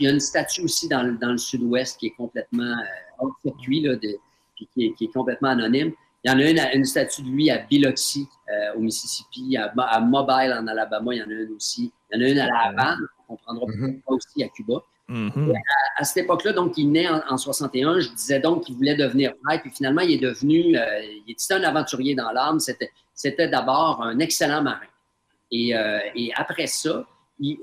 [0.00, 3.80] y a une statue aussi dans, dans le sud-ouest qui est complètement euh, hors circuit,
[3.80, 4.16] là, de,
[4.54, 5.92] puis qui est, qui est, complètement anonyme.
[6.24, 9.72] Il y en a une, une statue de lui à Biloxi, euh, au Mississippi, à,
[9.76, 11.92] à, Mobile, en Alabama, il y en a une aussi.
[12.10, 14.74] Il y en a une à La Havane, on prendra mm aussi à Cuba.
[15.08, 15.52] Mm-hmm.
[15.98, 18.00] à, cette époque-là, donc, il naît en, 61.
[18.00, 20.84] Je disais donc qu'il voulait devenir prêtre, puis finalement, il est devenu, euh,
[21.26, 22.58] il était un aventurier dans l'âme.
[22.58, 24.86] C'était d'abord un excellent marin.
[25.52, 27.54] Euh, et, après ça, euh,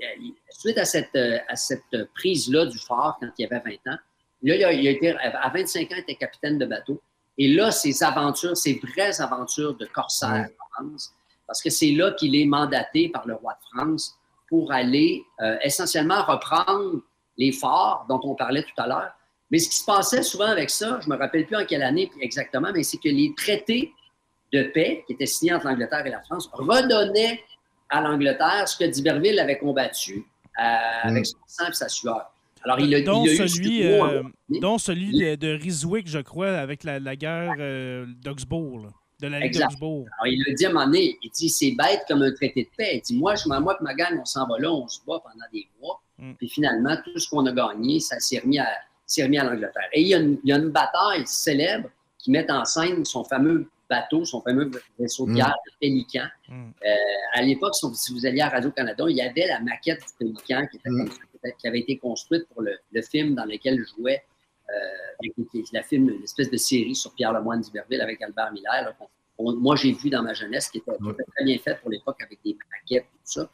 [0.50, 3.98] suite à cette, euh, à cette prise-là du phare quand il avait 20 ans,
[4.42, 7.00] là, il a, été, à 25 ans, il était capitaine de bateau.
[7.36, 11.12] Et là, ses aventures, ses vraies aventures de corsaire en France,
[11.46, 14.14] parce que c'est là qu'il est mandaté par le roi de France
[14.48, 15.24] pour aller
[15.62, 17.00] essentiellement reprendre
[17.36, 19.12] les forts dont on parlait tout à l'heure.
[19.50, 21.82] Mais ce qui se passait souvent avec ça, je ne me rappelle plus en quelle
[21.82, 23.92] année exactement, mais c'est que les traités
[24.52, 27.40] de paix qui étaient signés entre l'Angleterre et la France redonnaient
[27.94, 30.24] à l'Angleterre ce que d'Iberville avait combattu
[30.58, 30.62] euh,
[31.02, 31.26] avec mm.
[31.26, 32.30] son sang et sa sueur.
[32.64, 37.54] Alors, il a, dont, celui, euh, dont celui de, Riswick, je crois, avec la, guerre
[37.58, 38.88] euh, d'Augsbourg,
[39.20, 40.06] de la Ligue d'Augsbourg.
[40.18, 42.64] Alors, il a dit à un moment donné, il dit, c'est bête comme un traité
[42.64, 42.96] de paix.
[42.96, 45.20] Il dit, moi, je, moi et ma gang, on s'en va là, on se bat
[45.22, 46.00] pendant des mois.
[46.18, 46.32] Mm.
[46.38, 48.68] Puis finalement, tout ce qu'on a gagné, ça s'est remis à,
[49.18, 49.88] remis à l'Angleterre.
[49.92, 53.04] Et il y, a une, il y, a une, bataille célèbre qui met en scène
[53.04, 55.34] son fameux bateau, son fameux vaisseau de mm.
[55.34, 56.26] guerre, le Pélican.
[56.48, 56.70] Mm.
[56.84, 56.94] Euh,
[57.34, 60.78] à l'époque, si vous alliez à Radio-Canada, il y avait la maquette du Pélican qui,
[61.58, 64.22] qui avait été construite pour le, film dans lequel jouait
[64.70, 65.30] euh,
[65.72, 68.94] la film, une espèce de série sur Pierre Lemoine d'Iberville avec Albert Miller.
[69.38, 72.56] moi, j'ai vu dans ma jeunesse, qui était, très bien fait pour l'époque avec des
[72.70, 73.48] maquettes et tout ça.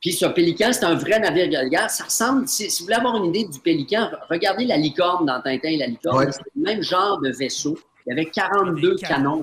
[0.00, 1.90] Puis ce pélican, c'est un vrai navire de guerre.
[1.90, 5.68] Ça ressemble, si, vous voulez avoir une idée du pélican, regardez la licorne dans Tintin
[5.68, 6.32] et la licorne.
[6.32, 7.78] C'est le même genre de vaisseau.
[8.10, 9.42] Il y avait 42 canons.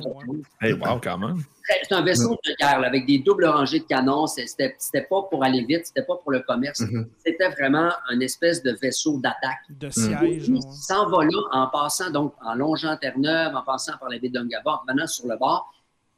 [0.60, 1.38] Hey, wow, quand même.
[1.63, 4.27] C'est un vaisseau de guerre avec des doubles rangées de canons.
[4.27, 4.75] C'était
[5.10, 6.82] pas pour aller vite, c'était pas pour le commerce.
[6.82, 7.08] Mm-hmm.
[7.25, 9.60] C'était vraiment un espèce de vaisseau d'attaque.
[9.69, 10.49] De siège.
[10.49, 14.30] Il s'en va là en passant, donc en longeant Terre-Neuve, en passant par la baie
[14.30, 15.71] d'Ungava, en venant sur le bord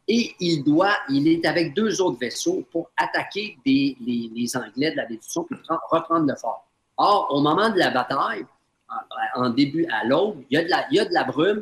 [0.09, 5.05] et il doit, il est avec deux autres vaisseaux pour attaquer les, Anglais de la
[5.05, 5.55] baie du
[5.91, 6.67] reprendre le fort.
[6.97, 8.43] Or, au moment de la bataille,
[9.35, 11.61] en, début à l'aube, il, y a de la, il y a de la brume.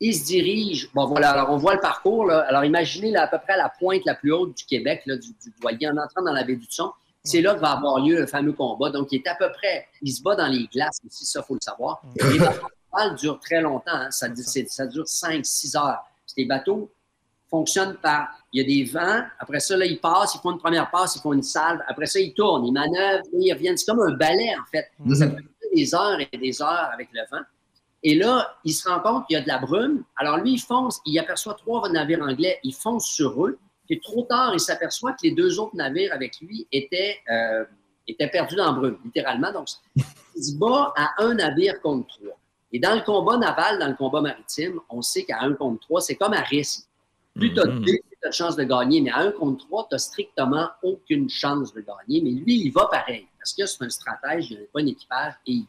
[0.00, 0.90] Il se dirige.
[0.94, 2.26] Bon, voilà, alors on voit le parcours.
[2.26, 2.40] Là.
[2.48, 5.86] Alors, imaginez à peu près la pointe la plus haute du Québec, là, du, du
[5.86, 6.92] en entrant dans la baie du Son.
[7.24, 8.90] C'est là que va avoir lieu le fameux combat.
[8.90, 11.46] Donc, il est à peu près, il se bat dans les glaces aussi, ça, il
[11.46, 12.00] faut le savoir.
[12.32, 13.92] Les bateaux durent très longtemps.
[13.92, 14.10] Hein.
[14.10, 14.28] Ça,
[14.68, 16.04] ça dure 5-6 heures.
[16.26, 16.90] C'est des bateaux
[17.50, 20.58] fonctionne par, il y a des vents, après ça, là, ils passent, ils font une
[20.58, 23.76] première passe, ils font une salve, après ça, ils tournent, ils manœuvrent, ils reviennent.
[23.76, 24.90] C'est comme un balai, en fait.
[24.98, 25.14] Mhm.
[25.14, 25.42] Ça peut
[25.74, 27.44] des heures et des heures avec le vent.
[28.02, 30.04] Et là, il se rend compte qu'il y a de la brume.
[30.16, 33.58] Alors lui, il fonce, il aperçoit trois navires anglais, il fonce sur eux.
[33.86, 37.64] Puis trop tard, il s'aperçoit que les deux autres navires avec lui étaient, euh,
[38.06, 39.52] étaient perdus dans la brume, littéralement.
[39.52, 39.68] Donc,
[40.36, 42.38] il se bat à un navire contre trois.
[42.70, 46.00] Et dans le combat naval, dans le combat maritime, on sait qu'à un contre trois,
[46.00, 46.84] c'est comme à risque.
[47.34, 47.84] Plus tu as mhm.
[47.84, 51.80] de chances de gagner, mais à un contre trois, tu n'as strictement aucune chance de
[51.80, 52.20] gagner.
[52.20, 55.34] Mais lui, il va pareil, parce que c'est un stratège, il pas un équipage.
[55.46, 55.62] Et,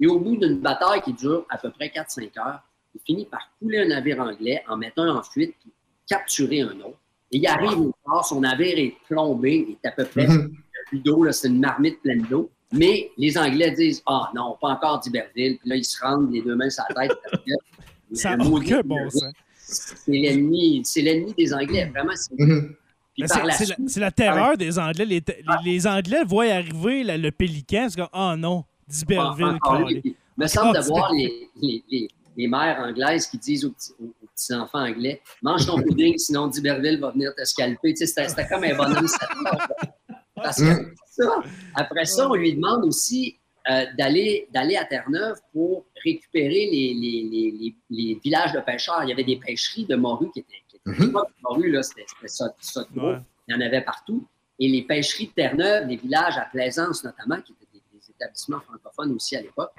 [0.00, 2.62] et au bout d'une bataille qui dure à peu près 4-5 heures,
[2.94, 5.70] il finit par couler un navire anglais, en mettant en fuite, puis
[6.06, 6.98] capturer un autre.
[7.30, 10.50] Et il arrive au port, son navire est plombé, il est à peu près mm
[10.94, 12.50] d'eau, c'est une marmite pleine d'eau.
[12.70, 15.56] Mais les Anglais disent Ah non, pas encore d'Iberville.
[15.56, 17.18] Puis là, ils se rendent les deux mains sur la tête.
[18.12, 19.32] Ça n'a aucun bon sens
[19.72, 21.90] c'est l'ennemi, c'est l'ennemi des Anglais.
[21.94, 22.38] Vraiment, c'est.
[22.38, 22.74] Mhm.
[23.14, 25.04] C'est la, terreur des Anglais.
[25.04, 25.22] Les,
[25.64, 29.58] les, Anglais voient arriver le pélican, c'est comme Oh non, d'Iberville.
[30.04, 34.86] Il me semble de voir les, les, les, mères anglaises qui disent aux, petits, enfants
[34.86, 37.94] anglais Mange ton pudding, sinon d'Iberville va venir te scalper.
[37.94, 39.06] Tu sais, C'était comme un bonhomme.
[40.34, 40.94] Parce que mhm.
[41.06, 41.42] ça,
[41.74, 43.36] après ça, on lui demande aussi
[43.70, 49.04] euh, d'aller, d'aller à Terre-Neuve pour récupérer les, les, les, villages de pêcheurs.
[49.04, 50.62] Il y avait des pêcheries de morue qui étaient.
[50.68, 54.26] Qui étaient mm morue, là, c'était, ça, ça Il y en avait partout.
[54.58, 57.61] Et les pêcheries de Terre-Neuve, les villages à Plaisance notamment, qui étaient
[58.22, 59.72] établissements francophones aussi à l'époque,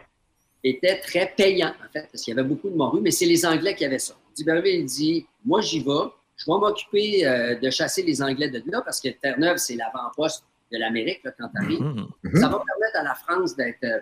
[0.64, 3.46] étaient très payants, en fait, parce qu'il y avait beaucoup de morue, mais c'est les
[3.46, 4.16] Anglais qui avaient ça.
[4.36, 6.10] D'Iberville dit Moi, j'y vais.
[6.36, 10.44] Je vais m'occuper euh, de chasser les Anglais de là, parce que Terre-Neuve, c'est l'avant-poste
[10.72, 11.82] de l'Amérique quand tu arrives.
[11.82, 12.08] Mhm.
[12.24, 12.36] Mhm.
[12.36, 14.00] Ça va permettre à la France d'être euh,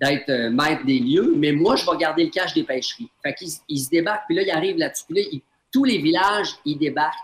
[0.00, 3.10] d'être euh, maître des lieux, mais moi, je vais garder le cache des pêcheries.
[3.22, 5.04] Fait qu'ils ils se débarquent, puis là, ils arrivent là-dessus.
[5.08, 5.38] Puis là,
[5.72, 7.14] tous les villages, ils débarquent,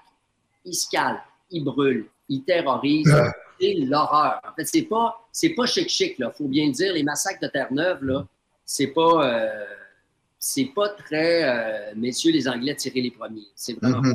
[0.65, 3.15] ils se calent, ils brûlent, ils terrorisent.
[3.61, 4.41] L'horreur.
[4.49, 6.31] En fait, c'est pas, c'est pas chic-chic, là.
[6.31, 6.93] Faut bien le dire.
[6.93, 8.27] Les massacres de Terre-Neuve, là,
[8.65, 9.65] c'est pas, euh,
[10.39, 13.47] c'est pas très, messieurs les Anglais, tirer les premiers.
[13.55, 14.03] C'est vraiment.
[14.03, 14.15] Mhm.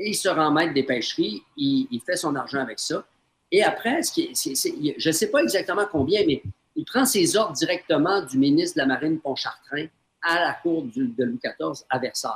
[0.00, 3.04] Et il se rend maître des pêcheries, il, il fait son argent avec ça.
[3.50, 6.42] Et après, ce qui je ne sais pas exactement combien, mais
[6.76, 9.86] il prend ses ordres directement du ministre de la Marine Pontchartrain
[10.22, 12.32] à la cour de Louis XIV à Versailles.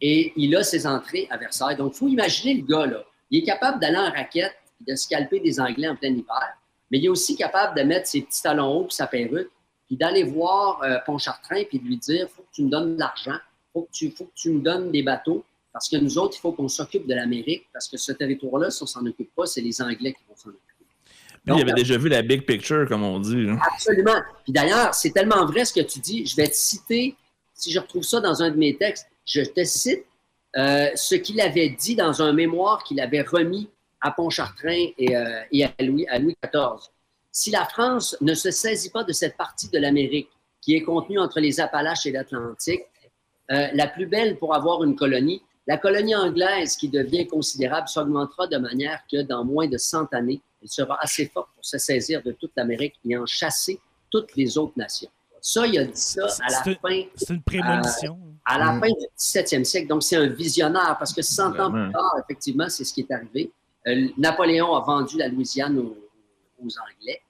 [0.00, 1.76] Et il a ses entrées à Versailles.
[1.76, 3.04] Donc, il faut imaginer le gars, là.
[3.30, 6.56] Il est capable d'aller en raquette et de scalper des Anglais en plein hiver,
[6.90, 9.50] mais il est aussi capable de mettre ses petits talons hauts et sa perruque,
[9.86, 13.00] puis d'aller voir euh, Pontchartrain puis de lui dire faut que tu me donnes de
[13.00, 13.36] l'argent,
[13.72, 16.40] faut, que tu, faut que tu me donnes des bateaux, parce que nous autres, il
[16.40, 19.60] faut qu'on s'occupe de l'Amérique, parce que ce territoire-là, si on s'en occupe pas, c'est
[19.60, 20.84] les Anglais qui vont s'en occuper.
[21.46, 23.46] il avait déjà vu la big picture, comme on dit.
[23.72, 24.20] Absolument.
[24.44, 26.26] Puis d'ailleurs, c'est tellement vrai ce que tu dis.
[26.26, 27.14] Je vais te citer,
[27.54, 30.04] si je retrouve ça dans un de mes textes, je te cite
[30.56, 33.68] euh, ce qu'il avait dit dans un mémoire qu'il avait remis
[34.00, 35.42] à Pontchartrain et, euh,
[35.78, 36.90] à, Louis, à Louis XIV.
[37.32, 41.18] Si la France ne se saisit pas de cette partie de l'Amérique qui est contenue
[41.18, 42.82] entre les Appalaches et l'Atlantique.
[43.50, 45.42] Euh, la plus belle pour avoir une colonie.
[45.66, 50.40] La colonie anglaise, qui devient considérable, s'augmentera de manière que dans moins de 100 années,
[50.62, 54.58] elle sera assez forte pour se saisir de toute l'Amérique et en chasser toutes les
[54.58, 55.10] autres nations.
[55.40, 57.02] Ça, il a dit ça à la fin.
[57.14, 58.18] C'est une prémonition.
[58.44, 59.88] à la fin du 17e siècle.
[59.88, 63.12] Donc, c'est un visionnaire parce que 100 ans plus tard, effectivement, c'est ce qui est
[63.12, 63.50] arrivé.
[63.86, 65.96] Euh, Napoléon a vendu la Louisiane aux,
[66.62, 67.22] Anglais,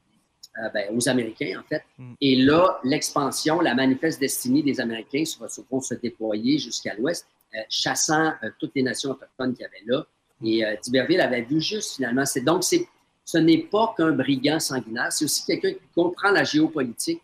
[0.59, 1.85] euh, ben, aux Américains, en fait.
[1.99, 2.15] Mm.
[2.21, 5.23] Et là, l'expansion, la manifeste destinée des Américains
[5.71, 10.05] vont se déployer jusqu'à l'ouest, euh, chassant toutes les nations autochtones qu'il y avait là.
[10.43, 12.25] Et d'Iberville avait vu juste, finalement.
[12.47, 17.21] Donc, ce n'est pas qu'un brigand sanguinaire, c'est aussi quelqu'un qui comprend la géopolitique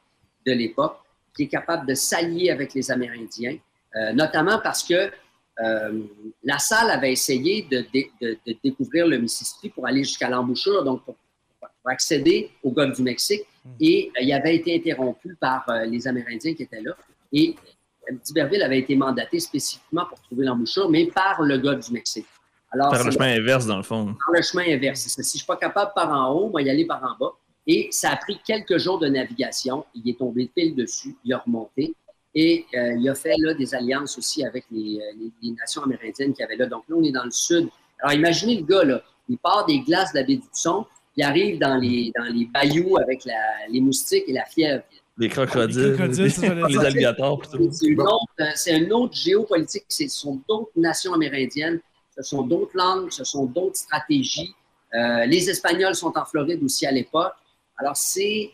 [0.47, 0.99] de l'époque,
[1.35, 3.57] qui est capable de s'allier avec les Amérindiens,
[4.13, 5.11] notamment parce que
[5.63, 6.03] euh,
[6.45, 7.87] la salle avait essayé de,
[8.63, 11.17] découvrir le Mississippi pour aller jusqu'à l'embouchure, donc pour,
[11.89, 13.71] accéder au golfe du Mexique, hmm.
[13.79, 16.97] et euh, il avait été interrompu par euh, les Amérindiens qui étaient là.
[17.33, 17.55] Et
[18.25, 22.27] D'Iberville avait été mandaté spécifiquement pour trouver l'embouchure, mais par le golfe du Mexique.
[22.73, 24.07] Alors, par le chemin inverse, dans le fond.
[24.07, 25.01] Par le chemin inverse.
[25.01, 27.33] Si je ne suis pas capable par en haut, moi, y aller par en bas.
[27.67, 29.85] Et ça a pris quelques jours de navigation.
[29.95, 31.95] Il est tombé pile dessus, il a remonté.
[32.39, 34.77] Et euh, il a fait là, des alliances aussi avec euh,
[35.43, 36.67] les, nations amérindiennes qui avaient là.
[36.67, 37.69] Donc là, on est dans le sud.
[37.99, 40.85] Alors imaginez le gars, là, il part des glaces de la baie du Son,
[41.17, 43.23] il arrive dans les, dans les bayous avec
[43.71, 44.85] les moustiques et la fièvre.
[45.17, 47.41] Les crocodiles, les, alligators.
[48.55, 49.87] C'est une, autre géopolitique.
[49.89, 51.81] Ce sont d'autres nations amérindiennes,
[52.15, 54.55] ce sont d'autres langues, ce sont d'autres stratégies.
[54.95, 57.33] Euh, les Espagnols sont en Floride aussi à l'époque.
[57.79, 58.51] Alors, c'est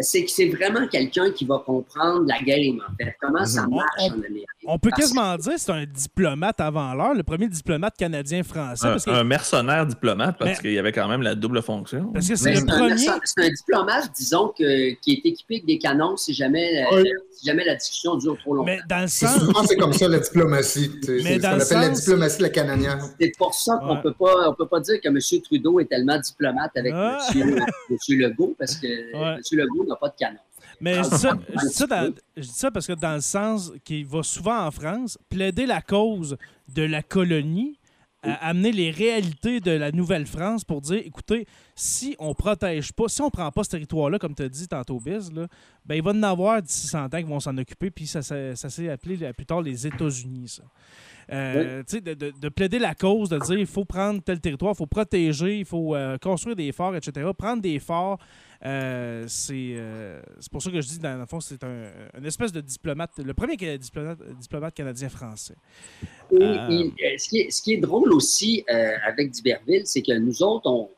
[0.00, 3.74] c'est que c'est vraiment quelqu'un qui va comprendre la game, en fait, comment ça mhm.
[3.74, 4.46] marche en Amérique?
[4.66, 8.86] On peut quasiment dire que c'est un diplomate avant l'heure, le premier diplomate canadien-français.
[9.06, 12.12] Un, mercenaire diplomate, parce qu'il y avait quand même la double fonction.
[12.12, 12.96] Parce que c'est le premier...
[12.96, 16.84] C'est un diplomate, disons, qui est équipé avec des canons si jamais,
[17.32, 18.66] si jamais la discussion dure trop longtemps.
[18.66, 19.38] Mais dans le sens...
[19.38, 20.92] Souvent, c'est comme ça, la diplomatie.
[21.02, 22.98] C'est ce qu'on appelle la diplomatie la canadienne.
[23.20, 25.18] C'est pour ça qu'on ne peut, pas, peut pas dire que M.
[25.42, 27.96] Trudeau est tellement diplomate avec M.
[28.10, 29.40] Legault, parce que M.
[29.52, 30.38] Legault n'a pas de canon.
[30.80, 31.08] Mais je
[32.40, 36.36] dis, ça, parce que dans le sens qu'il va souvent en France, plaider la cause
[36.68, 37.78] de la colonie,
[38.22, 43.30] amener les réalités de la Nouvelle-France pour dire, écoutez, si on protège pas, si on
[43.30, 45.46] prend pas ce territoire-là, comme tu as dit tantôt, Biz, là,
[45.84, 48.22] ben, il va y en avoir d'ici 100 ans qui vont s'en occuper, puis ça,
[48.22, 50.62] ça, s'est appelé plus tard les États-Unis, ça.
[51.30, 54.86] Euh, de, de, plaider la cause, de dire il faut prendre tel territoire, il faut
[54.86, 57.30] protéger, il faut euh, construire des forts, etc.
[57.36, 58.18] Prendre des forts,
[58.64, 62.60] euh, c'est pour ça que je dis, dans le fond, c'est un, une espèce de
[62.60, 65.54] diplomate, le premier diplomate, diplomate canadien-français.
[66.30, 70.88] ce, qui est, ce, qui est, drôle aussi avec D'Iberville, c'est que nous autres, on,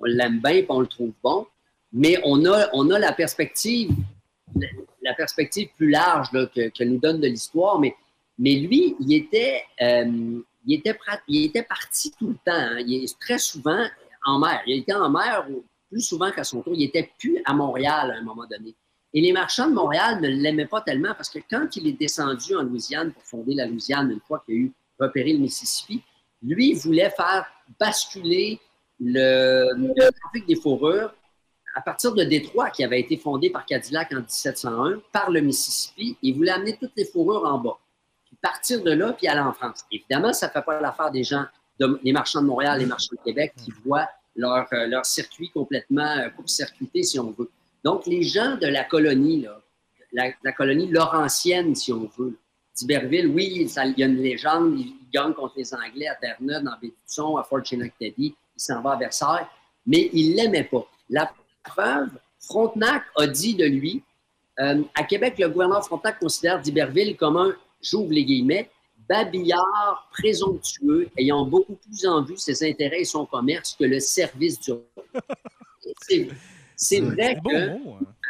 [0.00, 1.46] on l'aime bien et on le trouve bon,
[1.92, 3.90] mais on a, on a la perspective
[5.02, 7.94] la perspective plus large que, que, nous donne de l'histoire, mais
[8.40, 12.52] mais lui, il était, euh, il était, il était parti tout le temps.
[12.52, 12.78] Hein.
[12.86, 13.84] Il est très souvent
[14.24, 14.62] en mer.
[14.66, 15.46] Il était en mer
[15.90, 16.74] plus souvent qu'à son tour.
[16.74, 18.74] Il était plus à Montréal à un moment donné.
[19.12, 22.54] Et les marchands de Montréal ne l'aimaient pas tellement parce que quand il est descendu
[22.54, 26.02] en Louisiane pour fonder la Louisiane, une fois qu'il a eu repéré le Mississippi,
[26.42, 27.46] lui voulait faire
[27.78, 28.60] basculer
[29.00, 29.68] le,
[30.20, 31.12] trafic des fourrures
[31.74, 36.16] à partir de Détroit, qui avait été fondé par Cadillac en 1701, par le Mississippi.
[36.22, 37.78] Il voulait amener toutes les fourrures en bas
[38.40, 39.84] partir de là puis aller en France.
[39.90, 41.44] Évidemment, ça ne fait pas l'affaire des gens,
[41.78, 46.16] des marchands de Montréal, les marchands de Québec qui voient leur, euh, leur circuit complètement
[46.18, 47.50] euh, court-circuité, si on veut.
[47.84, 49.60] Donc, les gens de la colonie, là,
[50.12, 52.38] la, colonie laurentienne, si on veut,
[52.76, 56.78] d'Iberville, oui, il y a une légende, il, gagne contre les Anglais à Terre-Neuve, dans
[56.80, 59.46] Bédusson, à Fort Chenectady, il s'en va à Versailles,
[59.84, 60.86] mais il ne l'aimait pas.
[61.08, 61.32] La
[61.64, 64.04] preuve, Frontenac a dit de lui,
[64.60, 68.70] euh, à Québec, le gouverneur Frontenac considère d'Iberville comme un j'ouvre les guillemets,
[69.10, 74.60] babillard présomptueux ayant beaucoup plus en vue ses intérêts et son commerce que le service
[74.60, 74.84] du roi.
[76.76, 77.78] C'est vrai, que, hein.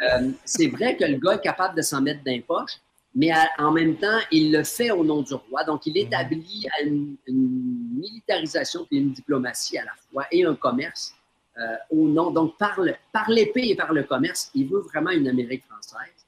[0.01, 2.73] euh, c'est vrai que le gars est capable de s'en mettre d'un poche,
[3.15, 5.63] mais en même temps, il le fait au nom du roi.
[5.63, 11.13] Donc, il établit une, militarisation et une diplomatie à la fois et un commerce
[11.57, 12.31] euh, au nom.
[12.31, 12.79] Donc, par,
[13.13, 16.20] par l'épée et par le commerce, il veut vraiment une Amérique française.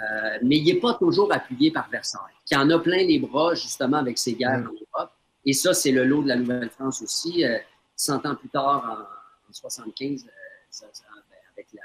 [0.00, 3.54] Euh, mais il n'est pas toujours appuyé par Versailles, qui en a plein les bras,
[3.54, 5.10] justement, avec ses guerres en Europe.
[5.44, 7.44] Et ça, c'est le lot de la Nouvelle-France aussi.
[7.44, 7.58] Euh,
[7.96, 10.86] 100 ans plus tard, en, 1975, euh,
[11.30, 11.82] ben, avec, la,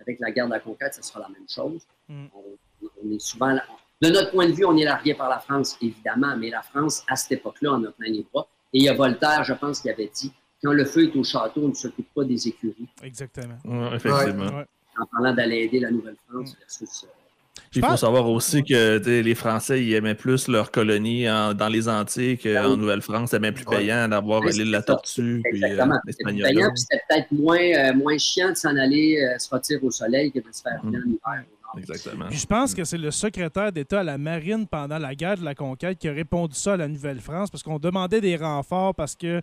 [0.00, 1.82] avec la guerre de la conquête, ce sera la même chose.
[2.08, 2.26] Mm.
[2.34, 3.58] On, est souvent,
[4.00, 7.04] de notre point de vue, on est largué par la France, évidemment, mais la France,
[7.08, 8.46] à cette époque-là, en a plein les bras.
[8.72, 10.32] Et il y a Voltaire, je pense, qui avait dit
[10.62, 12.88] quand le feu est au château, on ne s'occupe pas des écuries.
[13.02, 13.58] Exactement.
[13.92, 14.64] effectivement.
[14.98, 16.58] En parlant d'aller aider la Nouvelle-France mm.
[16.60, 17.06] versus
[17.74, 22.36] Il faut savoir aussi que les Français ils aimaient plus leur colonie dans les Antilles
[22.36, 23.30] qu'en Nouvelle-France.
[23.30, 25.40] C'était bien plus payant d'avoir l'île de la Tortue.
[25.50, 29.48] Puis, euh, C'était payant, puis c'était peut-être moins, euh, moins chiant de s'en aller se
[29.54, 31.44] retirer au soleil que de se faire bien en hiver.
[31.78, 32.26] Exactement.
[32.28, 35.54] je pense que c'est le secrétaire d'État à la marine pendant la guerre de la
[35.54, 39.40] conquête qui a répondu ça à la Nouvelle-France parce qu'on demandait des renforts parce que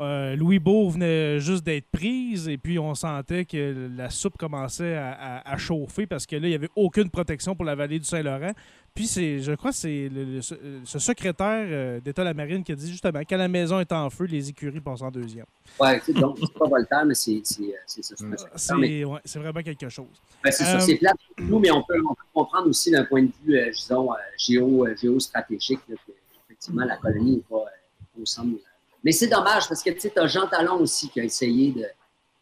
[0.00, 4.96] euh, Louis Beau venait juste d'être prise et puis on sentait que la soupe commençait
[4.96, 8.52] à, chauffer parce que là, il n'y avait aucune protection pour la vallée du Saint-Laurent.
[8.94, 12.74] Puis c'est, je crois que c'est ce secrétaire euh, d'État de la Marine qui a
[12.74, 15.46] dit justement quand la maison est en feu, les écuries passent en deuxième.
[15.78, 17.62] Oui, donc c'est pas Voltaire, mais c'est ça.
[18.56, 20.20] C'est ouais, vraiment quelque chose.
[20.42, 22.00] Ben, c'est ça, euh, c'est plat pour nous, mais on peut,
[22.32, 25.80] comprendre aussi d'un point de vue, disons, géo, géostratégique,
[26.46, 27.64] effectivement, la colonie n'est pas
[28.20, 28.56] au centre
[29.04, 31.84] mais c'est dommage parce que tu as Jean Talon aussi qui a essayé de,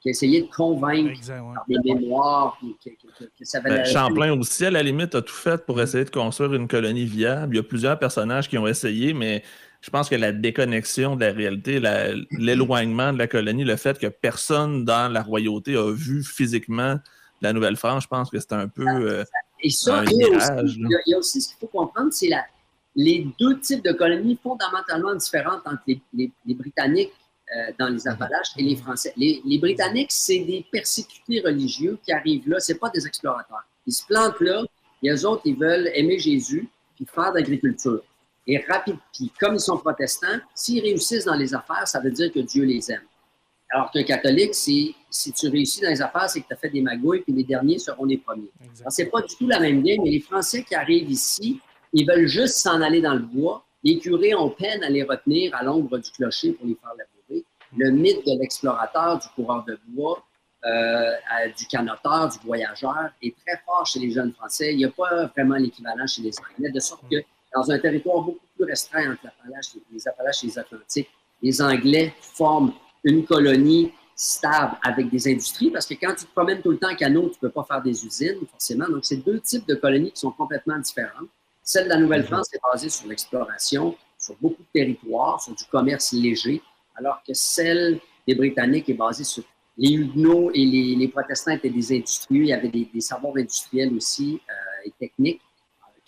[0.00, 4.64] qui a essayé de convaincre par des mémoires que, que, ça valait ben, Champlain aussi,
[4.64, 7.54] à la limite, a tout fait pour essayer de construire une colonie viable.
[7.54, 9.42] Il y a plusieurs personnages qui ont essayé, mais
[9.80, 11.80] je pense que la déconnexion de la réalité,
[12.30, 16.98] l'éloignement de la colonie, le fait que personne dans la royauté a vu physiquement
[17.40, 18.86] la Nouvelle-France, je pense que c'est un peu.
[18.86, 19.24] Euh,
[19.62, 20.16] et ça, il,
[21.06, 22.44] y a aussi ce qu'il faut comprendre, c'est la,
[22.98, 27.12] les deux types de colonies fondamentalement différentes entre les, Britanniques
[27.56, 29.12] euh, dans les Appalaches et les Français.
[29.16, 33.62] Les, Britanniques, c'est des persécutés religieux qui arrivent là, c'est pas des explorateurs.
[33.86, 34.64] Ils se plantent là,
[35.00, 38.02] et eux autres, ils veulent aimer Jésus puis faire d'agriculture.
[38.48, 42.32] Et rapide, puis comme ils sont protestants, s'ils réussissent dans les affaires, ça veut dire
[42.32, 43.02] que Dieu les aime.
[43.70, 46.70] Alors qu'un catholique, si, si tu réussis dans les affaires, c'est que tu as fait
[46.70, 48.50] des magouilles, puis les derniers seront les premiers.
[48.88, 51.60] C'est pas du tout la même game, mais les Français qui arrivent ici,
[51.92, 53.64] ils veulent juste s'en aller dans le bois.
[53.82, 57.44] Les curés ont peine à les retenir à l'ombre du clocher pour les faire labourer.
[57.76, 60.22] Le mythe de l'explorateur, du coureur de bois,
[60.64, 61.12] euh,
[61.56, 64.72] du canoteur, du voyageur est très fort chez les jeunes Français.
[64.72, 67.16] Il n'y a pas vraiment l'équivalent chez les Anglais, de sorte que
[67.54, 69.32] dans un territoire beaucoup plus restreint entre
[69.92, 71.08] les Appalaches et les Atlantiques,
[71.40, 72.72] les Anglais forment
[73.04, 76.90] une colonie stable avec des industries, parce que quand tu te promènes tout le temps
[76.90, 78.88] en canot, tu ne peux pas faire des usines, forcément.
[78.88, 81.28] Donc, c'est deux types de colonies qui sont complètement différentes.
[81.70, 86.14] Celle de la Nouvelle-France est basée sur l'exploration, sur beaucoup de territoires, sur du commerce
[86.14, 86.62] léger,
[86.96, 89.42] alors que celle des Britanniques est basée sur
[89.76, 94.40] les Huguenots et les, protestants étaient des industriels, il y avait des, savoirs industriels aussi
[94.48, 95.42] euh, et techniques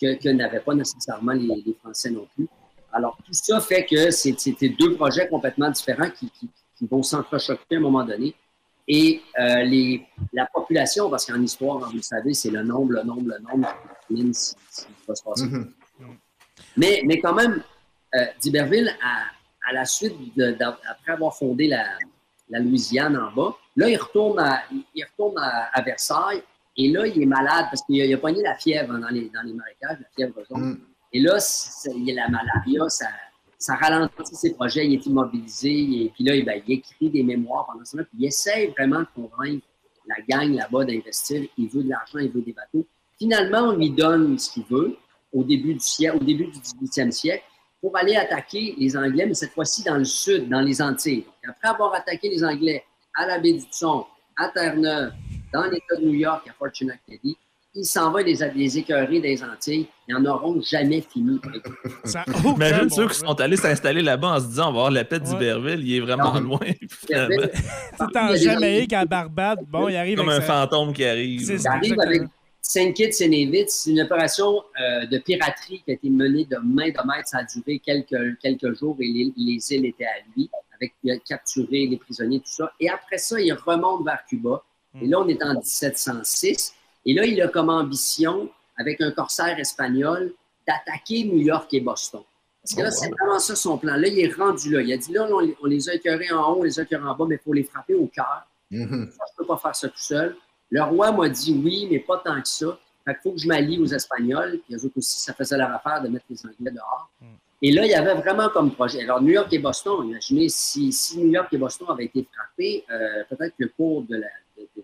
[0.01, 2.49] que, que n'avaient pas nécessairement les, Français non plus.
[2.91, 6.31] Alors, tout ça fait que c'était deux projets complètement différents qui,
[6.91, 8.35] vont s'entrechoquer à un moment donné.
[8.89, 13.03] Et euh, les, la population, parce qu'en histoire, vous le savez, c'est le nombre, le
[13.03, 13.69] nombre, le nombre
[14.09, 14.55] si,
[15.07, 15.45] va se passer.
[15.45, 15.67] Mm-hmm.
[16.77, 17.63] mais, mais quand même,
[18.15, 20.17] euh, d'Iberville, à, la suite,
[20.59, 21.85] après avoir fondé la,
[22.59, 24.65] Louisiane en bas, là, il retourne à,
[24.95, 26.43] il retourne à, Versailles
[26.77, 29.43] et là, il est malade parce qu'il a, a pogné la fièvre dans les, dans
[29.43, 30.71] les marécages, la fièvre jaune.
[30.71, 30.81] Mm.
[31.13, 31.39] Et là,
[31.95, 33.07] il y a la malaria, ça,
[33.61, 35.71] ça ralentit ses projets, il est immobilisé.
[35.71, 39.01] Et puis là, il, ben, écrit des mémoires pendant ce temps Puis il essaie vraiment
[39.01, 39.67] de convaincre
[40.07, 41.47] la gang là-bas d'investir.
[41.59, 42.87] Il veut de l'argent, il veut des bateaux.
[43.19, 44.97] Finalement, on lui donne ce qu'il veut
[45.33, 47.45] au début du siècle, au début du 18e siècle
[47.83, 51.25] pour aller attaquer les Anglais, mais cette fois-ci dans le sud, dans les Antilles.
[51.49, 52.85] après avoir attaqué les Anglais
[53.15, 54.07] à la baie du Son,
[54.37, 55.13] à Terre-Neuve,
[55.53, 57.37] dans l'État de New York, à Fort Chenectady,
[57.75, 59.87] il s'en va des, des écœurés des Antilles.
[60.09, 61.41] Ils n'en auront jamais fini.
[62.45, 65.21] Imagine ceux qui sont allés s'installer là-bas en se disant on va voir la paix
[65.21, 66.59] d'Iberville, il est vraiment loin.
[66.59, 71.43] Tout en Jamaïque, à Barbade, bon, il arrive Comme un fantôme qui arrive.
[71.43, 72.23] Il arrive avec
[72.63, 76.57] Saint Kitts et Nevis, c'est une opération euh, de piraterie qui a été menée de
[76.57, 77.27] main de maître.
[77.27, 81.13] Ça a duré quelques, quelques jours et les, les îles étaient à lui, avec il
[81.13, 82.71] a capturé les prisonniers, tout ça.
[82.79, 84.63] Et après ça, il remonte vers Cuba.
[85.01, 86.75] Et là, on est en 1706.
[87.07, 90.33] Et là, il a comme ambition, avec un corsaire espagnol,
[90.67, 92.23] d'attaquer New York et Boston.
[92.63, 93.97] Parce que là, oh, c'est vraiment ça son plan.
[93.97, 94.83] Là, il est rendu là.
[94.83, 97.15] Il a dit là, on, les a écœurés en haut, on les a écœurés en
[97.15, 98.47] bas, mais il faut les frapper au cœur.
[98.71, 98.91] Mm-hmm.
[98.91, 100.37] Je ne peux pas faire ça tout seul.
[100.71, 102.79] Le roi m'a dit oui, mais pas tant que ça.
[103.05, 104.61] Fait qu'il faut que je m'allie aux Espagnols.
[104.65, 107.11] Puis eux autres aussi, ça faisait leur affaire de mettre les Anglais dehors.
[107.21, 107.27] Mm.
[107.63, 109.03] Et là, il y avait vraiment comme projet.
[109.03, 113.25] Alors, New York et Boston, imaginez, si, New York et Boston avaient été frappés, euh,
[113.29, 114.17] peut-être que le cours de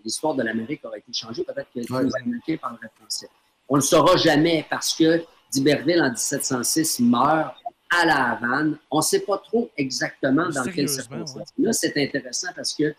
[0.03, 1.43] l'histoire de, l'Amérique aurait été changé.
[1.43, 3.29] Peut-être que les Américains parleraient français.
[3.69, 7.55] On ne le saura jamais parce que d'Iberville, en 1706, meurt
[7.89, 8.77] à la Havane.
[8.91, 11.49] On ne sait pas trop exactement dans quelles circonstances.
[11.57, 12.93] Là, c'est intéressant parce que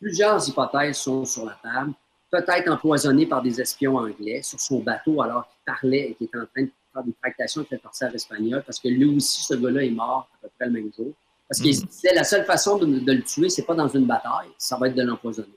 [0.00, 1.92] plusieurs hypothèses sont sur la table
[2.30, 6.38] peut-être empoisonné par des espions anglais sur son bateau alors qu'il parlait et qu'il était
[6.38, 9.54] en train de faire des tractations avec le corsaire espagnol, parce que lui aussi, ce
[9.54, 11.12] gars-là est mort à peu près le même jour.
[11.48, 12.14] Parce que mm.
[12.14, 15.02] la seule façon de, le tuer, c'est pas dans une bataille, ça va être de
[15.02, 15.48] l'empoisonner.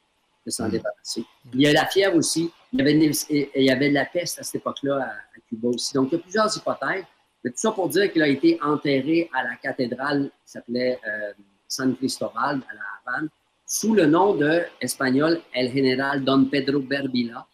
[0.50, 1.24] De s'en débarrasser.
[1.54, 2.52] Il y a la fièvre aussi.
[2.74, 2.94] Il y avait,
[3.56, 5.94] il y avait de la peste à cette époque-là à, Cuba aussi.
[5.94, 7.06] Donc, il y a plusieurs hypothèses.
[7.44, 11.32] Mais tout ça pour dire qu'il a été enterré à la cathédrale qui s'appelait euh,
[11.68, 13.30] San Cristobal à la Havane,
[13.66, 17.48] sous le nom de espagnol El General Don Pedro Berbila.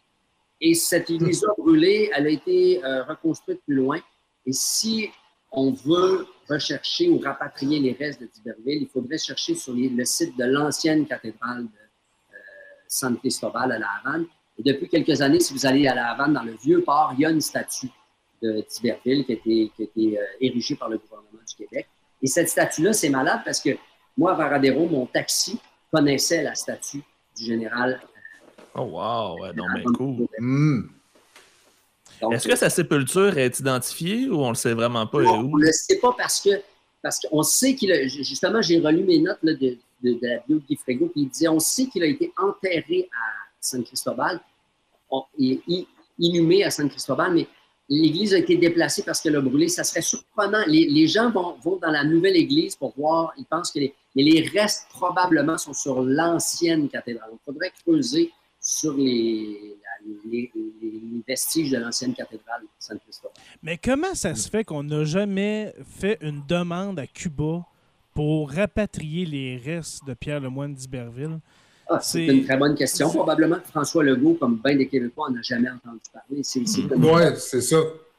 [0.60, 4.00] Et cette église brûlée, elle a été euh, reconstruite plus loin.
[4.46, 5.12] Et si
[5.52, 10.36] on veut rechercher ou rapatrier les restes de Tiberville, il faudrait chercher sur le site
[10.38, 11.85] de l'ancienne cathédrale de
[12.88, 14.26] San Cristobal à La Havane.
[14.58, 17.22] Et depuis quelques années, si vous allez à La Havane, dans le vieux port, il
[17.22, 17.90] y a une statue
[18.42, 21.88] de Tiberville qui a été, qui euh, érigée par le gouvernement du Québec.
[22.22, 23.72] Et cette statue-là, c'est malade parce que
[24.18, 25.60] moi, à Varadero, mon taxi
[25.92, 27.04] connaissait la statue
[27.38, 28.02] du général.
[28.76, 29.42] oh, wow!
[29.42, 30.28] Ouais, non, mais cool.
[32.32, 35.20] Est-ce que sa sépulture est identifiée ou on ne le sait vraiment pas?
[35.20, 36.50] on ne le sait pas parce que
[37.02, 38.08] parce qu'on sait qu'il a.
[38.08, 41.48] Justement, j'ai relu mes notes de, de, la bio de Guy Frégo, puis il disait
[41.48, 44.40] on sait qu'il a été enterré à San Cristobal,
[46.20, 47.48] inhumé à San Cristobal, mais
[47.90, 49.68] l'église a été déplacée parce qu'elle a brûlé.
[49.68, 50.64] Ça serait surprenant.
[50.68, 53.80] Les, gens vont, dans la nouvelle église pour voir, ils pensent que
[54.16, 57.30] les restes probablement sont sur l'ancienne cathédrale.
[57.34, 59.78] Il faudrait creuser sur les,
[60.26, 60.52] les,
[61.28, 63.34] vestiges de l'ancienne cathédrale de San Cristobal.
[63.64, 67.66] Mais comment ça se fait qu'on n'a jamais fait une demande à Cuba
[68.16, 71.40] pour rapatrier les restes de Pierre Lemoine d'Iberville?
[71.88, 73.10] Ah, c'est une très bonne question.
[73.10, 76.28] Probablement que François Legault, comme bien des Québécois, n'a jamais entendu parler.
[76.32, 77.78] Oui, c'est ça.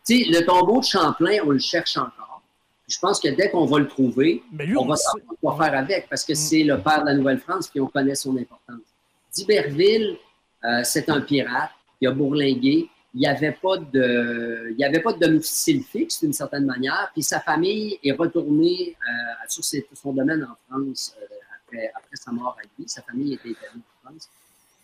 [0.09, 2.43] le tombeau de Champlain, on le cherche encore.
[2.87, 4.45] Je pense que dès qu'on va le trouver,
[4.79, 6.37] on, va savoir quoi faire avec parce que mm.
[6.37, 8.87] c'est le père de la Nouvelle-France et on connaît son importance.
[9.35, 10.17] D'Iberville,
[10.65, 11.71] euh, c'est un pirate
[12.01, 12.89] il a bourlingué.
[13.17, 17.11] Il n'y avait pas de, il y avait pas de domicile fixe d'une certaine manière.
[17.15, 21.25] Puis sa famille est retournée euh, sur son domaine en France euh,
[21.65, 22.87] après, après, sa mort à lui.
[22.87, 24.29] Sa famille était établie en France.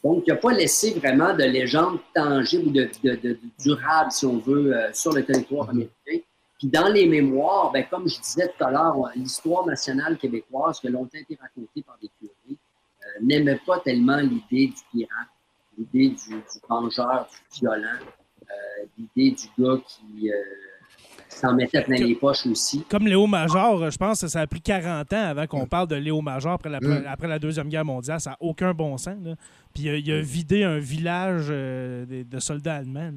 [0.03, 4.39] Donc, il n'a pas laissé vraiment de légende tangible ou de, de, durable, si on
[4.39, 5.70] veut, euh, sur le territoire mm-hmm.
[5.70, 6.26] américain.
[6.59, 10.87] Puis dans les mémoires, ben, comme je disais tout à l'heure, l'histoire nationale québécoise, qui
[10.87, 12.57] a longtemps été racontée par des curés,
[13.20, 15.28] n'aimait pas tellement l'idée du pirate
[15.78, 17.99] l'idée du, du, vengeur, du violent,
[18.99, 20.35] l'idée du gars qui euh,
[21.29, 22.85] s'en mettait plein les poches aussi.
[22.89, 25.97] Comme Léo Major, je pense que ça a pris 40 ans avant qu'on parle de
[25.97, 27.05] Léo Major après la, mm.
[27.07, 28.20] après la Deuxième Guerre mondiale.
[28.20, 29.16] Ça n'a aucun bon sens.
[29.75, 33.12] Puis euh, il a vidé un village de, soldats allemands.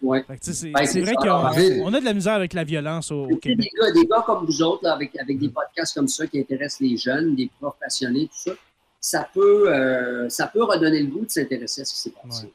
[0.00, 0.24] Ouais.
[0.40, 3.70] C'est ben, vrai qu'on a de la misère avec la violence au, Québec.
[3.72, 6.80] Des gars, des gars, comme vous autres, avec, avec des podcasts comme ça qui intéressent
[6.80, 8.52] les jeunes, des profs passionnés, tout ça,
[9.00, 12.52] ça peut, euh, ça peut redonner le goût de s'intéresser à ce qui s'est passé.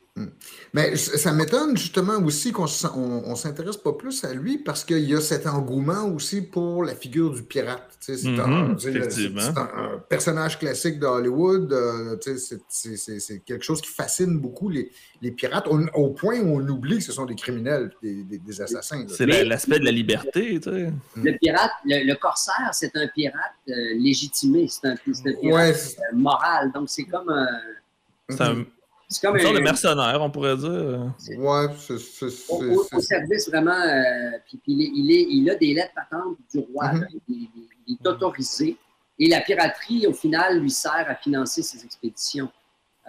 [0.73, 5.15] Mais ça m'étonne justement aussi qu'on ne s'intéresse pas plus à lui parce qu'il y
[5.15, 7.89] a cet engouement aussi pour la figure du pirate.
[7.99, 11.73] C'est un, mm-hmm, personnage classique d'Hollywood.
[11.73, 12.17] Euh,
[12.69, 14.91] c'est quelque chose qui fascine beaucoup les,
[15.21, 19.05] les pirates, au point où on oublie que ce sont des criminels, des, des, assassins.
[19.07, 20.59] C'est l'aspect de la liberté.
[20.65, 24.67] Le pirate, le, corsaire, c'est un pirate euh, légitimé.
[24.67, 26.71] C'est un, un, pirate euh, moral.
[26.71, 27.47] Donc, c'est comme un.
[28.29, 28.63] C'est un
[29.13, 31.13] c'est comme un, de mercenaire, on pourrait dire.
[31.37, 32.25] Ouais, c'est.
[32.49, 33.71] Au, au, service vraiment.
[33.71, 36.93] Euh, puis, puis il, est, il, a des lettres patentes du roi.
[36.93, 37.21] Mm-hmm.
[37.29, 38.77] il, est autorisé.
[39.19, 42.49] Et la piraterie, au final, lui sert à financer ses expéditions.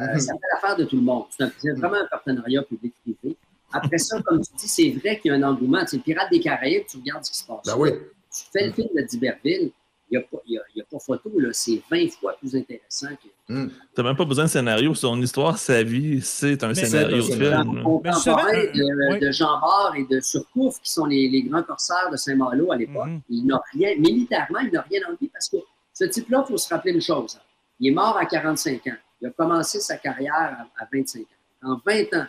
[0.01, 0.19] Euh, mm-hmm.
[0.19, 1.25] Ça fait l'affaire de tout le monde.
[1.31, 3.37] C'est vraiment un partenariat public-privé.
[3.73, 5.85] Après ça, comme tu dis, c'est vrai qu'il y a un engouement.
[5.87, 7.67] C'est le pirate des Caraïbes, tu regardes ce qui se passe.
[7.67, 7.91] Ben oui.
[8.33, 9.73] Tu fais le film de D'Iberville, il
[10.49, 13.53] n'y a, pas photo, c'est 20 fois plus intéressant que.
[13.53, 13.69] Hmm.
[13.69, 14.95] Tu n'as même pas besoin de scénario.
[14.95, 17.39] Son histoire, sa vie, c'est un scénario de film.
[19.21, 23.07] de, Jean Bart et de Surcouf, qui sont les, grands corsaires de Saint-Malo à l'époque,
[23.07, 23.21] mhm.
[23.29, 25.57] il n'a rien, militairement, il n'a rien envie parce que
[25.93, 27.39] ce type-là, il faut se rappeler une chose.
[27.81, 28.97] Il est mort à 45 ans.
[29.21, 31.73] Il a commencé sa carrière à, 25 ans.
[31.73, 32.27] En 20 ans,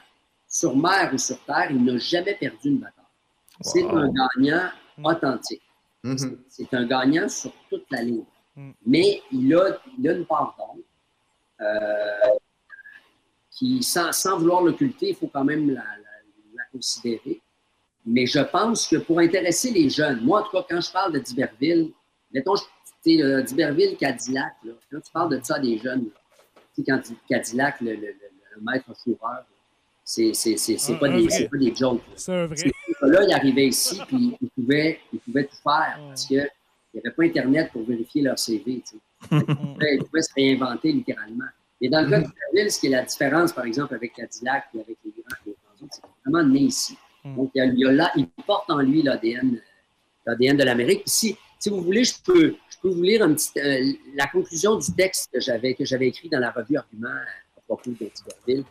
[0.48, 3.04] sur mer ou sur terre, il n'a jamais perdu une bataille.
[3.62, 4.70] C'est un gagnant
[5.04, 5.62] authentique.
[6.06, 6.38] Mm-hmm.
[6.48, 8.26] C'est un gagnant sur toute la ligne.
[8.56, 8.72] Mm.
[8.86, 10.84] Mais il a, il a une part d'ombre
[11.62, 12.38] euh,
[13.50, 15.82] qui, sans, sans vouloir l'occulter, il faut quand même la,
[16.54, 17.42] la, considérer.
[18.06, 21.14] Mais je pense que pour intéresser les jeunes, moi, en tout cas, quand je parle
[21.14, 21.92] de D'Iberville,
[22.32, 26.10] mettons, tu sais, D'Iberville, Cadillac, là, quand tu parles de ça des jeunes,
[26.76, 29.46] tu sais, quand Cadillac, le, le, le, maître fourreur,
[30.06, 30.32] c'est
[31.00, 32.02] pas, des, pas des jokes.
[32.16, 32.56] C'est un vrai
[33.02, 36.48] là il arrivait ici, puis il pouvait, il pouvait tout faire parce qu'il
[36.94, 38.84] n'y avait pas Internet pour vérifier leur CV.
[39.32, 41.46] Il pouvait, se réinventer littéralement.
[41.82, 44.66] Et dans le cas de ville, ce qui est la différence, par exemple, avec Cadillac
[44.76, 46.98] et avec les grands, les grands c'est vraiment né ici.
[47.24, 47.36] Mm.
[47.36, 49.60] Donc, il, y a, là, il porte en lui l'ADN
[50.28, 51.04] de l'Amérique.
[51.06, 54.78] Si, si vous voulez, je peux, je peux vous lire un petit, euh, la conclusion
[54.78, 55.76] du texte que j'avais,
[56.08, 57.92] écrit dans la revue Argument à propos.
[57.92, 58.64] Mhm.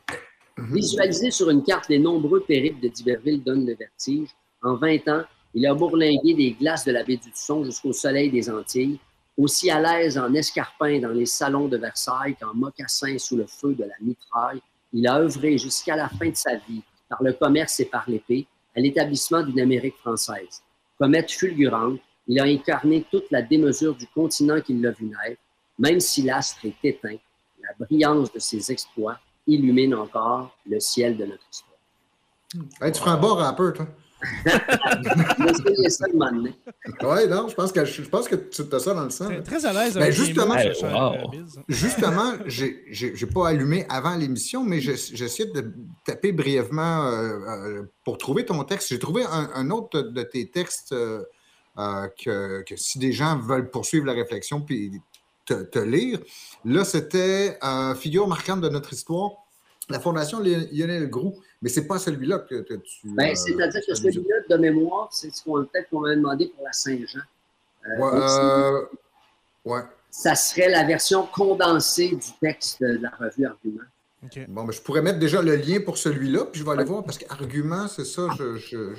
[0.56, 4.28] Visualiser sur une carte les nombreux périples de d'Iberville donne le vertige.
[4.62, 8.30] En 20 ans, il a bourlingué des glaces de la baie du Son jusqu'au soleil
[8.30, 9.00] des Antilles,
[9.36, 13.74] aussi à l'aise en escarpin dans les salons de Versailles qu'en mocassin sous le feu
[13.74, 14.60] de la mitraille.
[14.92, 18.46] Il a œuvré jusqu'à la fin de sa vie, par le commerce et par l'épée,
[18.76, 20.62] à l'établissement d'une Amérique française.
[20.98, 21.98] Comète fulgurante,
[22.28, 25.42] il a incarné toute la démesure du continent qui l'a vu naître.
[25.80, 27.16] Même si l'astre est éteint,
[27.60, 32.92] la brillance de ses exploits illumine encore le ciel de notre histoire.
[32.92, 33.86] tu feras un bon rappeur, toi.
[35.88, 39.28] ça Oui, non, je pense que, je pense que tu as ça dans le sang.
[39.44, 39.94] Très à l'aise.
[39.94, 40.54] Ben justement,
[41.68, 45.72] justement j'ai pas allumé avant l'émission, mais j'essaie de
[46.04, 48.88] taper brièvement euh, euh, pour trouver ton texte.
[48.90, 51.22] J'ai trouvé un, autre de tes textes euh,
[51.76, 54.92] que, que, si des gens veulent poursuivre la réflexion puis
[55.44, 56.20] te, te lire,
[56.64, 57.58] là, c'était
[57.96, 59.44] figure marquante de notre histoire
[59.88, 62.78] la Fondation Lionel Groux, mais ce n'est pas celui-là que, tu.
[63.04, 66.64] Ben, euh, C'est-à-dire que celui-là, de mémoire, c'est ce qu'on peut-être qu'on m'a demandé pour
[66.64, 67.20] la Saint-Jean.
[67.86, 68.84] Euh, ouais, euh,
[69.64, 73.82] ouais, Ça serait la version condensée du texte de la revue Argument.
[74.48, 77.04] Bon, ben, je pourrais mettre déjà le lien pour celui-là, puis je vais aller voir,
[77.04, 78.94] parce qu'Argument, c'est ça, je,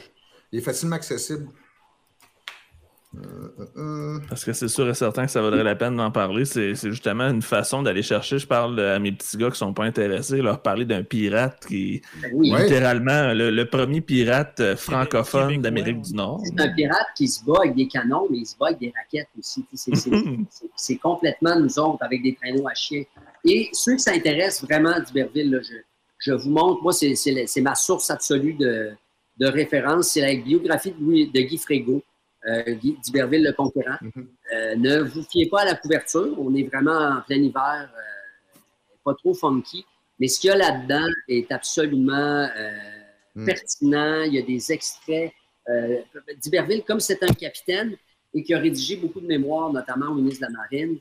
[0.52, 1.48] il est facilement accessible.
[4.30, 6.45] Parce que c'est sûr et certain que ça vaudrait la peine d'en parler.
[6.45, 8.38] C'est justement une façon d'aller chercher.
[8.38, 11.66] Je parle à mes petits gars qui ne sont pas intéressés, leur parler d'un pirate
[11.68, 12.01] qui est
[12.34, 16.41] littéralement le, premier pirate euh, francophone d'Amérique du Nord.
[16.43, 18.93] C'est un pirate qui se bat avec des canons, mais il se bat avec des
[18.95, 19.66] raquettes aussi.
[20.76, 23.03] C'est complètement nous autres avec des traîneaux à chiens.
[23.43, 25.76] Et ceux qui s'intéressent vraiment d'Iberville, je,
[26.20, 28.91] je, vous montre, moi, c'est ma source absolue de,
[29.38, 30.09] de référence.
[30.09, 32.14] C'est la biographie de, de Guy Frégo euh,
[33.04, 33.98] d'Iberville le Conquérant.
[34.02, 34.28] Mhm.
[34.54, 36.36] Euh, ne vous fiez pas à la couverture.
[36.39, 38.60] On est vraiment en plein hiver, euh,
[39.04, 39.86] pas trop funky.
[40.20, 42.48] Mais ce qu'il y a là-dedans est absolument
[43.36, 43.46] mhm.
[43.46, 44.24] pertinent.
[44.24, 45.32] Il y a des extraits.
[46.43, 47.96] D'Iberville, comme c'est un capitaine
[48.36, 51.00] et qui a rédigé beaucoup de mémoires, notamment au ministre de la Marine,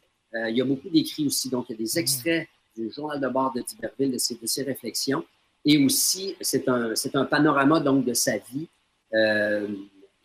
[0.49, 1.51] il y a beaucoup d'écrits aussi.
[1.51, 2.01] Donc, il y a des mhm.
[2.01, 5.23] extraits du journal de bord de d'Iberville, de ses, de ses réflexions.
[5.67, 8.69] Et aussi, c'est un, un panorama donc de sa vie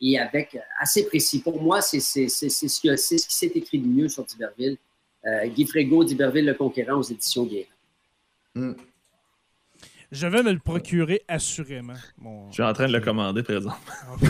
[0.02, 1.42] et avec euh, assez précis.
[1.42, 2.26] Pour moi, c'est ce,
[2.82, 4.78] qui s'est écrit de mieux sur D'Iberville.
[5.26, 7.66] Euh, Guy Frégo, D'Iberville, Le Conquérant aux éditions Guérin.
[8.56, 8.74] Hmm.
[10.12, 11.94] Je vais me le procurer assurément.
[12.50, 13.76] Je suis en train de le commander présent.
[14.22, 14.26] je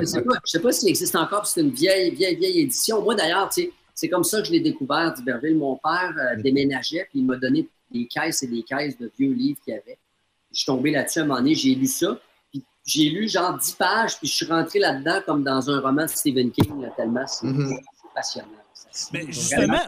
[0.00, 0.04] ne
[0.44, 3.00] sais, pas s'il existe encore, c'est une vieille, vieille, vieille édition.
[3.02, 3.48] Moi, d'ailleurs,
[3.94, 5.56] c'est comme ça que je l'ai découvert, D'Iberville.
[5.56, 9.32] Mon père euh, déménageait, puis il m'a donné des caisses et des caisses de vieux
[9.32, 9.98] livres qu'il y avait.
[10.50, 12.18] Je suis tombé là-dessus à un moment donné, j'ai lu ça
[12.84, 16.08] j'ai lu genre 10 pages, puis je suis rentré là-dedans comme dans un roman de
[16.08, 17.78] Stephen King, tellement c'est mhm.
[18.14, 18.48] passionnant.
[19.12, 19.78] Mais justement,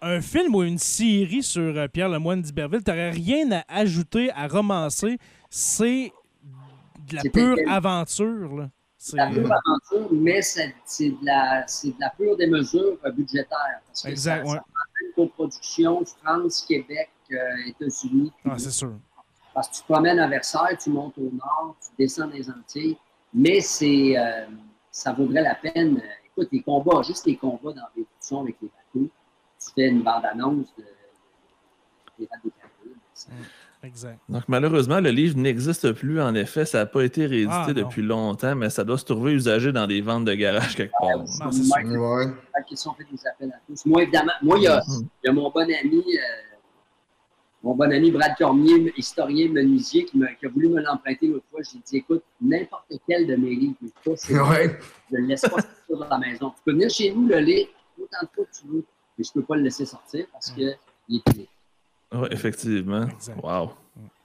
[0.00, 4.30] un, film ou une série sur euh, Pierre Lemoine d'Iberville, tu n'aurais rien à ajouter,
[4.30, 5.18] à romancer.
[5.50, 6.12] C'est
[7.08, 8.68] de la pure aventure.
[8.96, 13.80] C'est de la pure aventure, mais c'est de, la, de la pure démesure budgétaire.
[13.86, 14.62] Parce que exact, ça,
[15.04, 17.36] une coproduction France, Québec, euh,
[17.66, 18.32] États-Unis.
[18.44, 18.94] Ah, c'est sûr.
[19.58, 22.96] Parce que tu te promènes à Versailles, tu montes au nord, tu descends des Antilles,
[23.34, 24.46] mais c'est, euh,
[24.92, 26.00] ça vaudrait la peine.
[26.26, 29.10] Écoute, les combats, juste les combats dans les discussions avec les bateaux,
[29.58, 30.84] tu fais une bande-annonce de,
[32.20, 33.32] de, de, mm,
[33.82, 34.20] Exact.
[34.28, 36.22] Donc, malheureusement, le livre n'existe plus.
[36.22, 39.32] En effet, ça n'a pas été réédité ah, depuis longtemps, mais ça doit se trouver
[39.32, 41.24] usagé dans des ventes de garage quelque part.
[41.40, 41.62] Ah, c'est
[41.96, 42.26] ouais.
[43.66, 43.86] tous.
[43.86, 45.06] Moi, évidemment, moi, il y a, mm-hmm.
[45.24, 45.96] y a mon bon ami.
[45.98, 46.47] Euh,
[47.62, 51.60] mon bon ami Brad Cormier, historien menuisier, qui, qui a voulu me l'emprunter l'autre fois.
[51.62, 53.74] J'ai dit, écoute, n'importe quel de mes livres,
[54.06, 56.50] je ne le laisse pas sortir dans la maison.
[56.50, 57.66] Tu peux venir chez nous le lire
[58.00, 58.84] autant de fois que tu veux,
[59.16, 61.48] mais je ne peux pas le laisser sortir parce qu'il est fini.
[62.12, 63.06] Oui, effectivement.
[63.42, 63.72] Wow.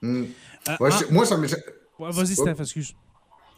[0.02, 0.24] Mm.
[0.70, 1.48] Euh, moi, ça me.
[2.00, 2.94] Vas-y, Steph, excuse.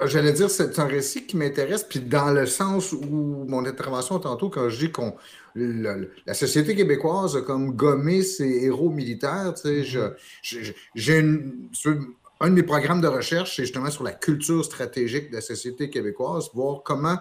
[0.01, 4.19] Euh, j'allais dire, c'est un récit qui m'intéresse, puis dans le sens où mon intervention
[4.19, 5.15] tantôt, quand je dis qu'on
[5.55, 10.73] la, société québécoise a comme gommé ses héros militaires, tu sais, mm-hmm.
[10.95, 11.19] j'ai
[12.41, 15.89] un de mes programmes de recherche, c'est justement sur la culture stratégique de la société
[15.89, 17.17] québécoise, voir comment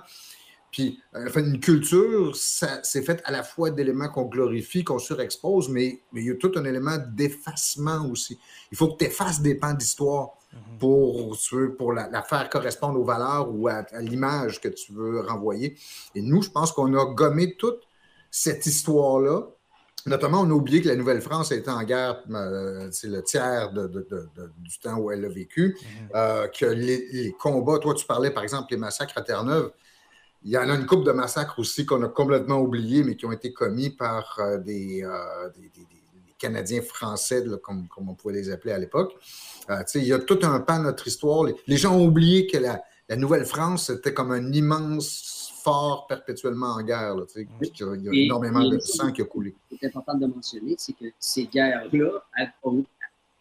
[0.75, 5.69] puis, euh, enfin, une culture, c'est fait à la fois d'éléments qu'on glorifie, qu'on surexpose,
[5.69, 8.41] mais, mais, il y a tout un élément d'effacement aussi.
[8.73, 10.79] Il faut que tu effaces des pans d'histoire mhm.
[10.81, 11.39] pour,
[11.79, 15.77] pour la, faire correspondre aux valeurs ou à, l'image que tu veux renvoyer.
[16.17, 17.84] Et nous, je pense qu'on a gommé toute
[18.37, 19.43] cette histoire-là.
[20.07, 23.73] Notamment, on a oublié que la Nouvelle-France a été en guerre, euh, c'est le tiers
[23.73, 26.09] du temps où elle a vécu, mhm.
[26.17, 29.71] euh, que les, les, combats, toi tu parlais par exemple des massacres à Terre-Neuve,
[30.43, 33.25] il y en a une couple de massacres aussi qu'on a complètement oubliés, mais qui
[33.25, 35.49] ont été commis par euh, des, euh,
[36.37, 39.15] Canadiens français, comme, comme, on pouvait les appeler à l'époque.
[39.95, 41.49] il y a tout un pan de notre histoire.
[41.69, 46.83] Les, gens ont oublié que la, la Nouvelle-France, c'était comme un immense fort perpétuellement en
[46.83, 47.17] guerre.
[47.17, 49.55] Là, il y a, énormément de sang qui a coulé.
[49.71, 52.25] Ce qui est important de mentionner, c'est que ces guerres-là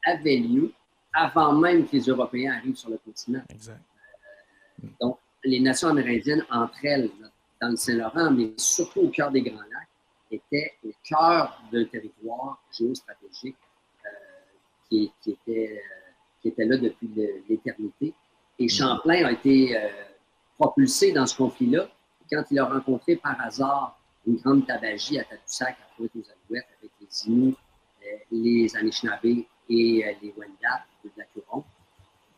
[0.05, 0.71] avaient lieu
[1.13, 3.43] avant même que les Européens arrivent sur le continent.
[3.49, 3.80] Exact.
[4.84, 7.09] Euh, donc, les nations amérindiennes, entre elles,
[7.61, 9.88] dans le Saint-Laurent, mais surtout au cœur des Grands Lacs,
[10.32, 13.57] étaient au cœur d'un territoire géostratégique
[14.05, 14.09] euh,
[14.89, 16.11] qui, qui, était, euh,
[16.41, 17.09] qui était là depuis
[17.47, 18.13] l'éternité.
[18.57, 18.69] Et mm.
[18.69, 19.78] Champlain a été
[20.57, 21.88] propulsé dans ce conflit-là
[22.32, 26.67] quand il a rencontré par hasard une grande tabagie à Tadoussac, à Pointe aux Alouettes,
[26.80, 27.57] avec les Inuits,
[28.32, 31.63] les Anishinaabe et les Wendat de la Curon,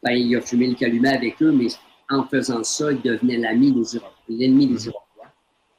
[0.04, 1.68] ben, il a fumé le calumet avec eux, mais
[2.10, 5.32] en faisant ça, il devenait l'ami des Iroquois, l'ennemi des Iroquois.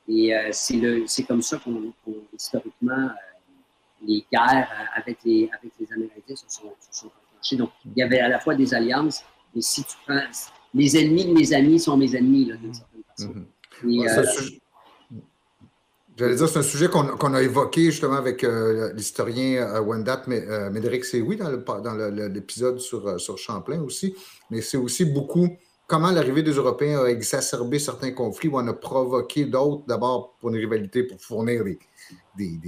[0.08, 1.92] Et euh, c'est comme ça qu'on,
[2.32, 3.08] historiquement, euh,
[4.02, 7.56] les guerres avec les, avec les Amérindiens se sont, se sont enclenchées.
[7.56, 10.20] Donc, il y avait à la fois des alliances, mais si tu prends.
[10.74, 13.34] Les ennemis de mes amis sont mes ennemis, d'une certaine façon.
[16.18, 20.70] J'allais dire, c'est un sujet qu'on a évoqué justement avec euh, l'historien euh, Wendat euh,
[20.70, 21.94] Médéric Séoui dans
[22.32, 24.16] l'épisode sur, sur Champlain aussi.
[24.50, 25.48] Mais c'est aussi beaucoup
[25.86, 30.48] comment l'arrivée des Européens a exacerbé certains conflits ou en a provoqué d'autres, d'abord pour
[30.48, 31.62] une rivalité pour fournir
[32.34, 32.58] des,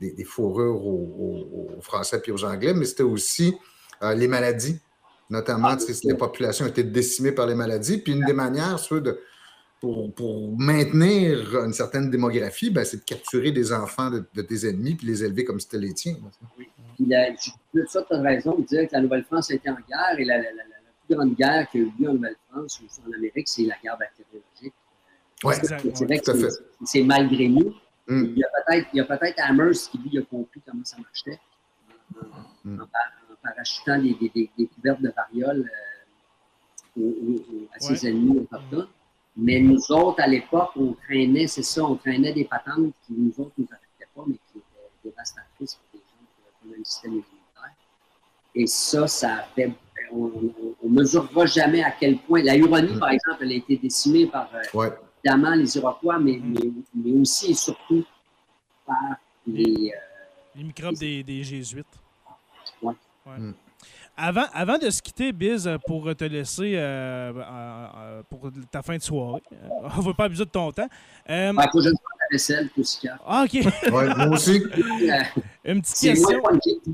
[0.00, 3.56] des, fourrures aux, Français et aux Anglais, mais c'était aussi
[4.14, 4.78] les maladies,
[5.28, 7.98] notamment ah, si les populations étaient décimées par les maladies.
[7.98, 9.18] Puis une des manières, ceux de
[10.14, 15.06] pour, maintenir une certaine démographie, ben, c'est de capturer des enfants de, tes ennemis puis
[15.06, 16.16] les élever comme si c'était les tiens.
[16.58, 16.68] Oui.
[16.96, 20.38] Puis ça, tu as raison de dire que la Nouvelle-France était en guerre et la,
[21.06, 23.76] plus grande guerre qu'il y a eu lieu en Nouvelle-France ou en Amérique, c'est la
[23.82, 24.74] guerre bactériologique.
[25.44, 25.54] Oui,
[26.84, 27.74] c'est malgré nous.
[28.08, 28.24] Mm.
[28.24, 28.38] Il
[28.94, 31.40] y a peut-être Amherst qui, lui, a compris comment ça marchait
[32.64, 32.84] en, mm.
[33.42, 34.16] parachutant des,
[34.56, 35.70] des, couvertes de variole
[36.98, 38.88] euh, à ses ennemis autochtones.
[39.36, 43.32] Mais nous autres, à l'époque, on traînait, c'est ça, on traînait des patentes qui, nous
[43.38, 46.24] autres, nous affectaient pas, mais qui étaient dévastatrices pour les gens
[46.62, 47.74] qui avaient un système immunitaire.
[48.54, 49.70] Et ça, ça fait.
[50.12, 50.30] On
[50.84, 52.42] ne mesurera jamais à quel point.
[52.42, 52.98] La Huronie, mm.
[52.98, 54.90] par exemple, elle a été décimée par, euh,
[55.24, 56.40] évidemment, les Iroquois, mais,
[56.94, 58.04] mais, aussi et surtout
[58.86, 59.16] par
[59.46, 59.92] les.
[59.92, 59.98] Euh,
[60.54, 61.84] les microbes des, des, Jésuites.
[62.80, 62.94] Oui.
[63.26, 63.38] Ouais.
[63.38, 63.54] Mm.
[64.18, 69.02] Avant, avant de se quitter, Biz, pour te laisser euh, euh, pour ta fin de
[69.02, 70.88] soirée, euh, on ne va pas abuser de ton temps.
[71.28, 71.52] Euh,
[73.26, 73.52] Ah, OK.
[73.54, 74.62] ouais, moi aussi.
[75.64, 76.42] une petite question.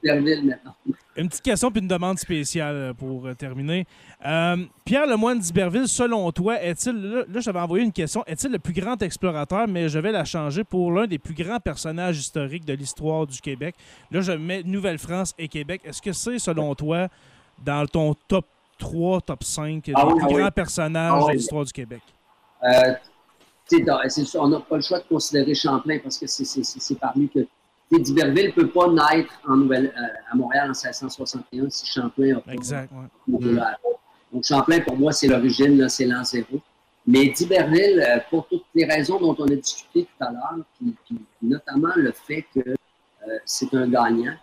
[0.02, 0.74] maintenant.
[1.14, 3.86] Une petite question puis une demande spéciale pour terminer.
[4.22, 8.72] Pierre Lemoine d'Iberville, selon toi, est-il, là, là j'avais envoyé une question, est-il le plus
[8.72, 12.72] grand explorateur, mais je vais la changer pour l'un des plus grands personnages historiques de
[12.72, 13.74] l'histoire du Québec?
[14.10, 15.82] Là, je mets Nouvelle-France et Québec.
[15.84, 17.08] Est-ce que c'est, selon toi,
[17.62, 18.46] dans ton top
[18.78, 22.02] 3, top 5 des ah plus ah grands personnages ah de l'histoire du Québec?
[22.64, 22.94] Euh,
[24.34, 27.40] on n'a pas le choix de considérer Champlain parce que c'est parmi que.
[27.90, 32.40] D'Iberville ne peut pas naître en Nouvelle, euh, à Montréal en 1661 si Champlain a
[32.40, 32.52] pas.
[32.52, 32.90] Exact,
[33.28, 36.58] Donc, Champlain, pour moi, c'est l'origine, c'est l'an zéro.
[37.06, 40.96] Mais d'Iberville, euh, pour toutes les raisons dont on a discuté tout à l'heure, puis,
[41.42, 42.74] notamment le fait que
[43.44, 44.36] c'est un gagnant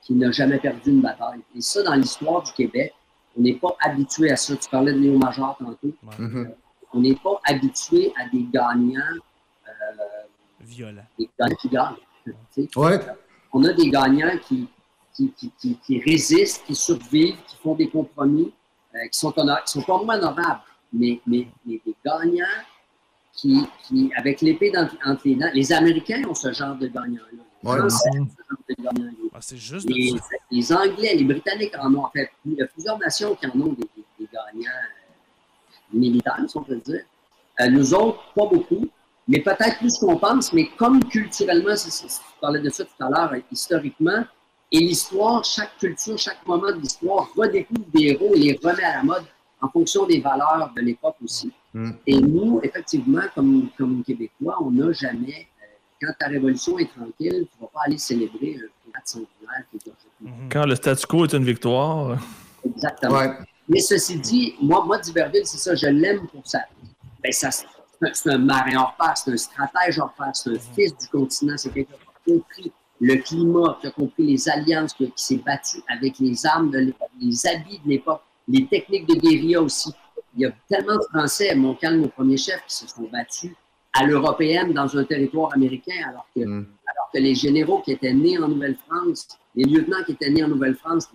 [0.00, 1.40] qui n'a jamais perdu une bataille.
[1.56, 2.94] Et ça, dans l'histoire du Québec,
[3.36, 4.54] on n'est pas habitué à ça.
[4.56, 5.92] Tu parlais de Léo Major tantôt.
[6.18, 6.54] Mm-hmm.
[6.94, 9.00] On n'est pas habitué à des gagnants
[9.68, 9.70] euh,
[10.60, 11.04] violents.
[11.18, 13.08] Des gagnants qui gagnent.
[13.52, 14.68] On a des gagnants qui,
[15.14, 18.52] qui, résistent, qui survivent, qui font des compromis,
[18.94, 20.60] euh, qui, sont qui sont pas moins honorables,
[20.92, 22.44] mais, mais, des gagnants
[23.32, 24.72] qui, qui avec l'épée
[25.04, 25.50] entre les dents.
[25.52, 27.42] Les Américains ont ce genre de gagnants-là.
[27.66, 32.04] Ah, c'est juste les, Anglais, les Britanniques en ont.
[32.04, 33.88] En fait, il y a plusieurs nations qui en ont des,
[34.32, 35.03] gagnants euh,
[35.94, 37.02] militaires, si on peut dire.
[37.60, 38.86] Euh, nous autres, pas beaucoup,
[39.28, 40.52] mais peut-être plus qu'on pense.
[40.52, 42.06] Mais comme culturellement, tu
[42.40, 44.24] parlais de ça tout à l'heure, historiquement,
[44.72, 48.96] et l'histoire, chaque culture, chaque moment de l'histoire redécouvre des héros et les remet à
[48.96, 49.24] la mode
[49.60, 51.52] en fonction des valeurs de l'époque aussi.
[51.72, 51.90] Mm.
[52.06, 55.48] Et nous, effectivement, comme, comme Québécois, on n'a jamais
[56.04, 59.64] quand ta révolution est tranquille, tu ne vas pas aller célébrer un pirate centenaire.
[60.20, 60.48] Mhm.
[60.50, 62.18] Quand le statu quo est une victoire.
[62.64, 63.20] Exactement.
[63.68, 66.60] Mais ceci dit, moi, moi D'Iberville, c'est ça, je l'aime pour ça.
[67.22, 67.50] Ben, ça
[68.12, 70.60] c'est un marin hors pair, c'est un stratège hors pair, c'est un mhm.
[70.74, 74.94] fils du continent, c'est quelqu'un qui a compris le climat, qui a compris les alliances,
[74.94, 79.14] qui, s'est battu avec les armes de l'époque, les habits de l'époque, les techniques de
[79.14, 79.90] guérilla aussi.
[80.36, 83.52] Il y a tellement de Français, mon calme, mon premier chef, qui se sont battus
[83.92, 86.66] à l'européenne dans un territoire américain, alors que, mm.
[86.88, 90.48] alors que les généraux qui étaient nés en Nouvelle-France, les lieutenants qui étaient nés en
[90.48, 91.08] Nouvelle-France,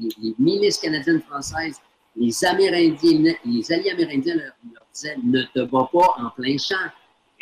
[0.00, 1.80] les, milices canadiennes françaises,
[2.16, 4.52] les Amérindiens, les alliés amérindiens leur,
[4.92, 6.76] disaient ne te bats pas en plein champ,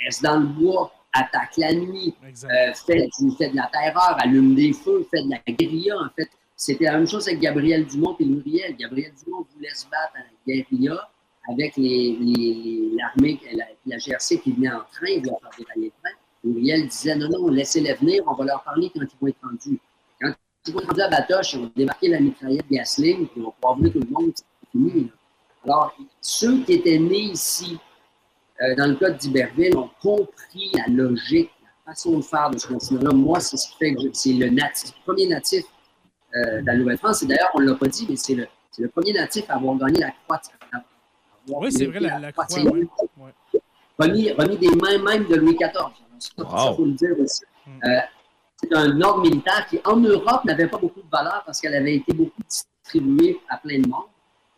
[0.05, 5.07] reste dans le bois, attaque la nuit, euh, fais, de la terreur, allume des feux,
[5.11, 5.97] fais de la guérilla.
[5.97, 8.77] En fait, c'était la même chose avec Gabriel Dumont et Muriel.
[8.77, 11.11] Gabriel Dumont voulait se battre à la guérilla
[11.49, 16.16] avec l'armée, la, la, GRC qui venait en train, il voulait faire dérailler le train.
[16.45, 19.81] Muriel disait non, non, laissez-les venir, on va leur parler quand ils vont être rendus.
[20.21, 20.33] Quand
[20.66, 23.75] ils vont être rendus à Batoche, ils vont débarquer la mitraillette Gasling, puis on va
[23.75, 24.33] venir tout le monde,
[24.71, 25.11] fini.
[25.64, 27.79] Alors, ceux qui étaient nés ici,
[28.62, 31.51] euh, dans le cas d'Iberville, ont compris la logique,
[31.87, 33.12] la façon de faire de ce continent-là.
[33.12, 35.64] Moi, c'est ce qui fait que c'est le, natif, le premier natif
[36.35, 37.23] euh, de la Nouvelle-France.
[37.23, 38.47] Et d'ailleurs, on ne l'a pas dit, mais c'est le,
[38.79, 40.41] le, premier natif à avoir gagné la croix.
[41.49, 42.47] Oui, c'est vrai, la, la croix.
[43.99, 45.93] Remis, remis, des mains même de Louis XIV.
[46.18, 47.43] Ça, faut le dire aussi.
[47.66, 47.81] Hmm.
[47.85, 48.01] Euh,
[48.57, 51.97] c'est un ordre militaire qui, en Europe, n'avait pas beaucoup de valeur parce qu'elle avait
[51.97, 54.05] été beaucoup distribuée à plein de monde.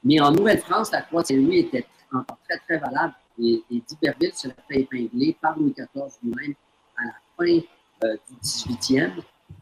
[0.05, 3.15] Mais en Nouvelle-France, la croix de Saint-Louis était encore très, très valable.
[3.39, 6.55] Et, et d'Iberville se l'a fait épingler par Louis XIV lui-même
[6.99, 7.61] à la fin
[8.05, 9.11] euh, du 18e.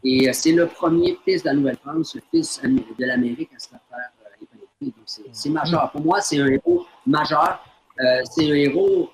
[0.03, 3.69] Et euh, c'est le premier fils de la Nouvelle-France, le fils de l'Amérique à se
[3.69, 3.79] faire
[4.41, 4.93] épingler.
[4.97, 5.91] Donc c'est majeur.
[5.91, 7.63] Pour moi, c'est un héros majeur.
[8.25, 9.09] c'est un héros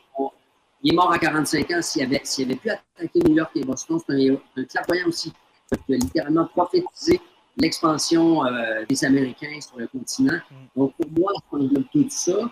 [0.84, 1.82] il est mort à 45 ans.
[1.82, 5.34] S'il avait, avait pu attaquer New York et Boston, c'est un, un clairvoyant aussi.
[5.90, 7.20] Il a littéralement prophétisé
[7.58, 10.39] l'expansion euh, des Américains sur le continent.
[10.76, 12.51] Donc, pour moi, de tout ça,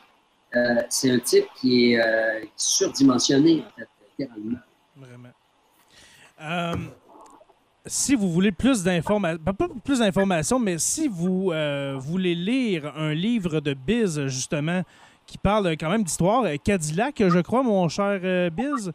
[0.56, 3.88] euh, c'est un type qui est euh, surdimensionné, en fait,
[4.20, 4.60] littéralement.
[4.98, 5.30] Vraiment.
[7.86, 9.54] si vous voulez plus d'informations, pas
[9.84, 11.52] plus d'informations, mais si vous
[11.98, 14.84] voulez lire un livre de Biz, justement,
[15.28, 16.46] qui parle quand même d'histoire.
[16.64, 18.92] Cadillac, je crois, mon cher Biz.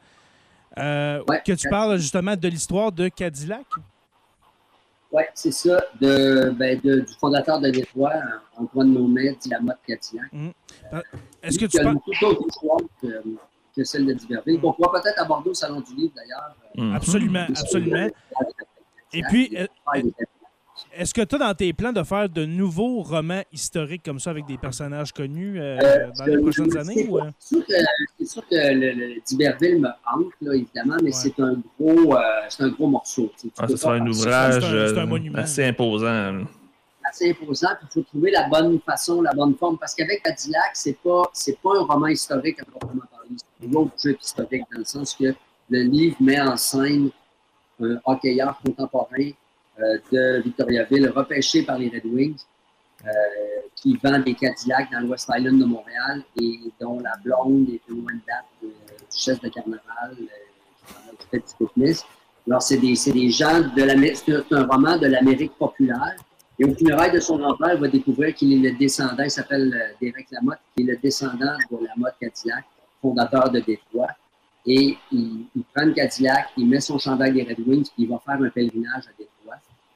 [0.75, 3.67] Que tu parles justement de l'histoire de Cadillac?
[5.13, 8.13] Oui, c'est ça, de, ben, du fondateur de Détroit,
[8.57, 10.33] Antoine Nomet, dit la mode Cadillac.
[10.33, 10.53] Hum.
[11.43, 11.97] Est-ce que tu parles.
[12.05, 13.23] toute autre histoire que,
[13.75, 14.61] que, celle de Diverville.
[14.63, 16.55] On pourra peut-être aborder au Salon du Livre, d'ailleurs.
[16.79, 16.95] Hum.
[16.95, 18.09] Absolument, absolument.
[19.13, 19.57] Et puis,
[20.93, 24.31] est-ce que tu as dans tes plans de faire de nouveaux romans historiques comme ça
[24.31, 27.09] avec des personnages connus euh, euh, dans les prochaines années?
[27.13, 27.31] Euh?
[28.19, 32.87] C'est sûr, que le, D'Iberville me hante, là, évidemment, mais c'est un, gros, un gros
[32.87, 33.31] morceau.
[33.59, 34.65] Ah, ce sera un ouvrage
[35.35, 36.45] assez imposant.
[37.09, 40.71] Assez imposant, puis il faut trouver la bonne façon, la bonne forme, parce qu'avec Cadillac,
[40.75, 41.23] c'est pas,
[41.63, 43.37] pas un roman historique à proprement parler.
[43.39, 45.35] C'est un autre jeu historique, dans le sens que
[45.71, 47.11] le livre met en scène
[47.81, 49.31] un hockeyeur contemporain
[50.13, 52.41] de Victoriaville, repêché par les Red Wings,
[53.07, 53.11] euh,
[53.77, 58.03] qui vend des Cadillacs dans l'West Island de Montréal et dont la blonde est une
[58.03, 58.73] loin de date
[59.11, 59.81] duchesse de carnaval,
[60.21, 62.05] euh, qui fait du fitness.
[62.47, 66.15] Alors, c'est des, des, gens de l'Amérique, c'est un roman de l'Amérique populaire.
[66.59, 69.97] Et au funérailles de son grand-père, il va découvrir qu'il est le descendant, il s'appelle
[70.01, 72.65] Derek Lamotte, qui est le descendant de Lamotte Cadillac,
[73.01, 74.11] fondateur de Détroit.
[74.67, 78.43] Et il, prend le Cadillac, il met son chandail des Red Wings, il va faire
[78.43, 79.30] un pèlerinage à Détroit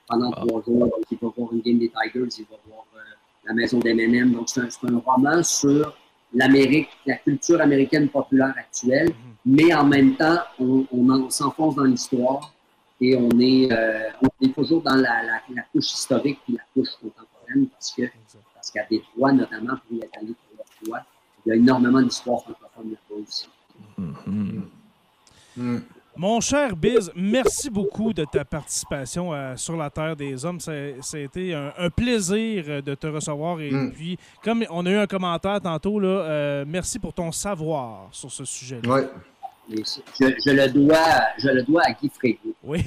[0.09, 0.87] pendant trois jours.
[0.87, 2.99] Donc, il va voir une game des Tigers, il va voir euh,
[3.47, 4.33] la maison d'M&M.
[4.33, 5.97] Donc, c'est un, roman sur
[6.35, 9.15] l'Amérique, la culture américaine populaire actuelle, mhm.
[9.47, 12.53] mais en même temps, on, s'enfonce dans l'histoire
[13.01, 16.91] et on est, euh, on est toujours dans la, la, couche historique et la couche
[17.01, 18.03] contemporaine parce que
[18.55, 21.01] parce qu'à Détroit, notamment, pour y être allé pour Détroit,
[21.45, 23.49] il y a énormément d'histoires francophones là-bas aussi.
[23.99, 24.71] Mhm.
[25.57, 25.79] Mm.
[26.17, 30.61] Mon cher Biz, merci beaucoup de ta participation à Sur la Terre des Hommes.
[30.61, 33.61] Ça, a été un, plaisir de te recevoir.
[33.61, 33.93] Et mm.
[33.93, 38.31] puis, comme on a eu un commentaire tantôt, là, euh, merci pour ton savoir sur
[38.31, 38.89] ce sujet-là.
[38.89, 39.01] Oui.
[40.21, 40.99] Je, le dois,
[41.39, 42.55] je le dois à Guy Frégo.
[42.63, 42.85] Oui.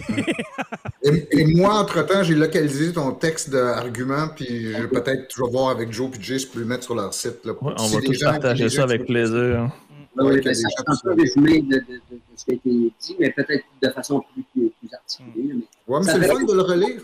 [1.04, 5.92] et, moi, entre-temps, j'ai localisé ton texte d'argument, puis je vais peut-être toujours voir avec
[5.92, 7.44] Joe et Jay, je peux le mettre sur leur site.
[7.46, 9.72] Là, on va tous partager ça avec plaisir.
[10.20, 13.64] Oui, c'est un peu résumé de, de, de, ce qui a été dit, mais peut-être
[13.82, 15.54] de façon plus, plus, articulée.
[15.88, 17.02] Oui, mais c'est le fun de le relire.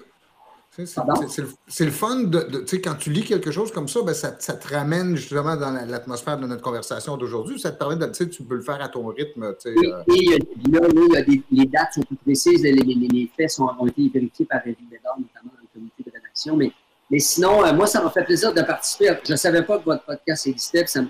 [0.76, 4.36] C'est le, fun de, tu sais, quand tu lis quelque chose comme ça, ben ça,
[4.40, 7.60] ça, te ramène justement dans l'atmosphère de notre conversation d'aujourd'hui.
[7.60, 9.54] Ça te permet de, tu sais, tu peux le faire à ton rythme.
[9.62, 10.16] Tu sais, oui, euh...
[10.16, 13.32] et là, là, il y a des, les dates sont plus précises, les, les, les
[13.38, 16.58] faits sont, ont été vérifiés par Rémi Bédard, notamment dans le comité de rédaction.
[16.58, 16.72] Mais,
[17.12, 19.16] mais sinon, euh, moi, ça m'a fait plaisir de participer.
[19.28, 20.88] Je ne savais pas que votre podcast existait.
[20.88, 21.02] Ça,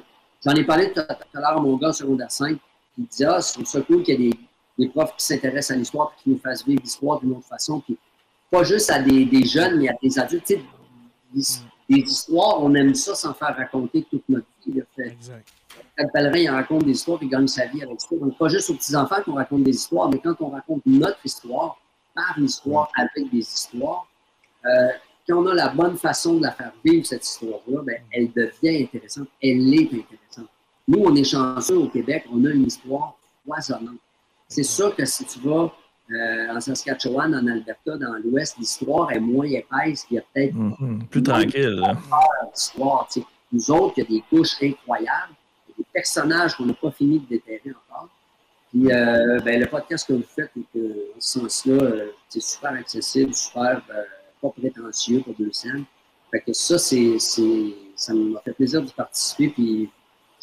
[0.45, 2.57] J'en ai parlé tout à l'heure à mon gars secondaire 5,
[2.95, 4.39] qui disait Ah, c'est ça cool qu'il y ait des,
[4.77, 7.79] des profs qui s'intéressent à l'histoire et qui nous fassent vivre l'histoire d'une autre façon.
[7.79, 7.97] Puis
[8.51, 10.45] pas juste à des, des, jeunes, mais à des adultes.
[10.45, 10.61] Tu
[11.41, 14.81] sais, des, histoires, on aime ça sans faire raconter toute notre vie.
[14.95, 15.47] Fait, exact.
[15.97, 18.15] Quand Pellerin il raconte des histoires, il gagne sa vie avec ça.
[18.15, 21.77] Donc, pas juste aux petits-enfants qu'on raconte des histoires, mais quand on raconte notre histoire,
[22.13, 24.07] par l'histoire, avec des histoires.
[24.65, 24.89] Euh,
[25.27, 28.83] quand on a la bonne façon de la faire vivre, cette histoire-là, ben, elle devient
[28.83, 29.27] intéressante.
[29.41, 30.49] Elle est intéressante.
[30.87, 33.15] Nous, on est chanceux au Québec, on a une histoire
[33.45, 33.99] foisonnante.
[34.47, 35.71] C'est sûr que si tu vas
[36.11, 40.53] euh, en Saskatchewan, en Alberta, dans l'Ouest, l'histoire est moins épaisse, il y a peut-être
[40.53, 41.05] Mhm.
[41.09, 41.81] Plus tranquille.
[42.53, 43.25] tu sais.
[43.53, 45.33] Nous autres, il y a des couches incroyables,
[45.69, 48.09] il y a des personnages qu'on n'a pas fini de déterrer encore.
[48.71, 50.61] Puis euh, ben, le podcast que vous faites, en
[51.19, 54.03] ce sens-là, euh, c'est super accessible, super euh,
[54.43, 55.85] pas prétentieux pour deux scènes.
[56.31, 59.49] Fait que ça, c'est, c'est, ça m'a fait plaisir de participer.
[59.49, 59.89] Puis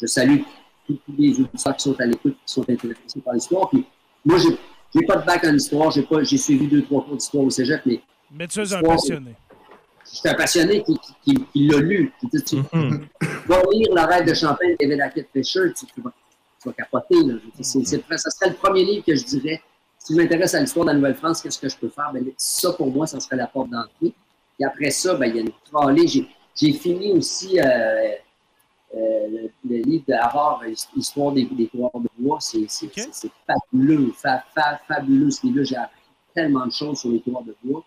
[0.01, 0.39] je salue
[0.87, 3.69] tous, les auditeurs qui sont à l'écoute, qui sont intéressés par l'histoire.
[3.69, 3.85] Puis
[4.25, 4.57] moi, j'ai,
[4.95, 7.49] j'ai pas de bac en histoire, j'ai, pas, j'ai suivi deux, trois cours d'histoire au
[7.49, 9.35] cégep, mais Mais tu es un passionné.
[10.11, 12.11] je suis un passionné qui, qui, qui- qui l'a lu.
[12.19, 12.55] Tu, tu- tu
[13.47, 16.11] vas lire Le rêve de Champagne, David Hackett Fisher, tu, tu vas,
[16.61, 17.15] tu vas capoter.
[17.23, 17.35] Là.
[17.61, 19.61] Ça serait le premier livre que je dirais.
[20.03, 22.09] Si je m'intéresse à l'histoire de la Nouvelle-France, qu'est-ce que je peux faire?
[22.11, 24.13] Ben, ça, pour moi, ça serait la porte d'entrée.
[24.59, 26.07] Et après ça, ben, il y a une trolley.
[26.07, 30.63] J'ai, j'ai fini aussi euh, euh, le, le livre de Harvard,
[30.95, 32.39] Histoire des, des coureurs de bois.
[32.41, 32.65] C'est,
[33.45, 35.63] fabuleux, fa- fa- fabuleux ce livre-là.
[35.65, 36.01] J'ai appris
[36.33, 37.83] tellement de choses sur les coureurs de bois.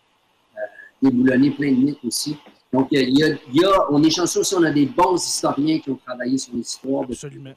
[0.56, 0.60] Euh,
[1.02, 2.36] déboulonné plein de mythes aussi.
[2.72, 5.16] Donc, il y a, il y a- on est chanceux aussi, on a des bons
[5.16, 7.54] historiens qui ont travaillé sur l'histoire depuis Absolument.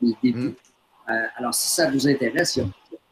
[0.00, 0.54] depuis.
[1.08, 2.68] Euh, alors, si ça vous intéresse, il y a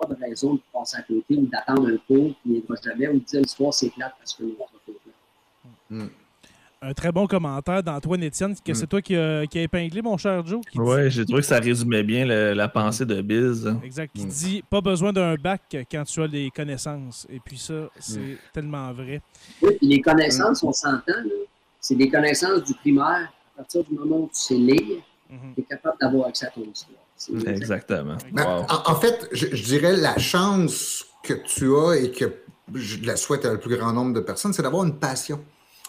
[0.06, 3.14] pas de raison de passer à côté ou d'attendre un cours qui viendra jamais ou
[3.20, 6.10] de dire l'histoire c'est plate parce que l'autre est plate.
[6.82, 10.18] Un très bon commentaire d'Antoine Étienne, que c'est toi qui a, qui a épinglé, mon
[10.18, 10.60] cher Joe.
[10.74, 13.74] Ouais, j'ai trouvé que ça résumait bien le- la pensée de Biz.
[13.82, 14.14] Exact.
[14.14, 14.28] Qui Mm.
[14.28, 17.26] dit pas besoin d'un bac quand tu as les connaissances.
[17.30, 19.22] Et puis ça, c'est tellement vrai.
[19.62, 21.22] Oui, puis les connaissances, on s'entend, là,
[21.80, 23.32] c'est des connaissances du primaire.
[23.54, 24.98] À partir du moment où tu sais lire,
[25.30, 25.54] Mhm.
[25.54, 26.98] tu es capable d'avoir accès à ton histoire.
[27.40, 28.16] C'est- Exactement.
[28.32, 28.66] Ben, Wow.
[28.68, 32.26] en, en fait, je, je dirais la chance que tu as et que
[32.74, 35.42] je la souhaite à le plus grand nombre de personnes, c'est d'avoir une passion.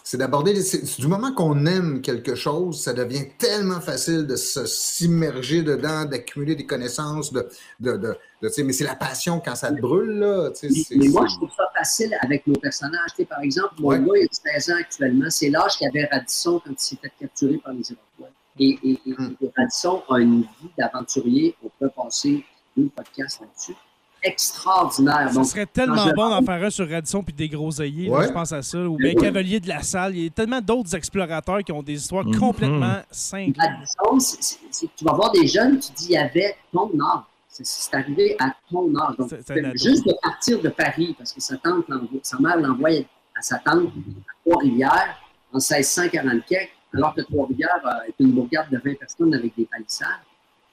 [0.08, 0.54] C'est d'aborder.
[1.00, 6.54] Du moment qu'on aime quelque chose, ça devient tellement facile de se s'immerger dedans, d'accumuler
[6.54, 7.48] des connaissances, de,
[7.80, 7.96] de, de-
[8.40, 10.50] de- tu sais, mais c'est la passion quand ça te brûle, là.
[10.62, 13.10] Mais, moi, je trouve ça facile avec nos personnages.
[13.16, 13.98] Tu sais, par exemple, mon Ouais.
[13.98, 15.28] gars, il a 16 ans actuellement.
[15.28, 18.28] C'est l'âge qu'avait Radisson quand il s'est fait capturer par les Iroquois.
[18.58, 19.36] Et, et- et- Mm.
[19.42, 21.54] et Radisson a une vie d'aventurier.
[21.64, 22.44] On peut passer
[22.76, 23.74] deux podcasts là-dessus.
[24.22, 25.28] Extraordinaire.
[25.28, 28.08] Ça Donc, serait tellement bon d'en faire un sur Radisson puis des groseilliers.
[28.08, 28.26] là, Ouais.
[28.28, 28.78] je pense à ça.
[28.78, 29.22] Ou bien Oui.
[29.22, 30.16] Cavalier de la Salle.
[30.16, 32.38] Il y a tellement d'autres explorateurs qui ont des histoires Mhm.
[32.38, 33.58] complètement simples.
[33.58, 36.88] Radisson, c'est- c'est- c'est- tu vas voir des jeunes, tu dis, il y avait ton
[37.00, 37.22] âge.
[37.48, 39.16] C'est- arrivé à ton âge.
[39.16, 39.30] Donc,
[39.76, 43.56] juste de partir de Paris, parce que sa, tante l'envoie- sa mère l'envoie à sa
[43.58, 45.16] tante à Trois-Rivières
[45.52, 50.08] en 1644, alors que Trois-Rivières euh, est une bourgade de 20 personnes avec des palissades.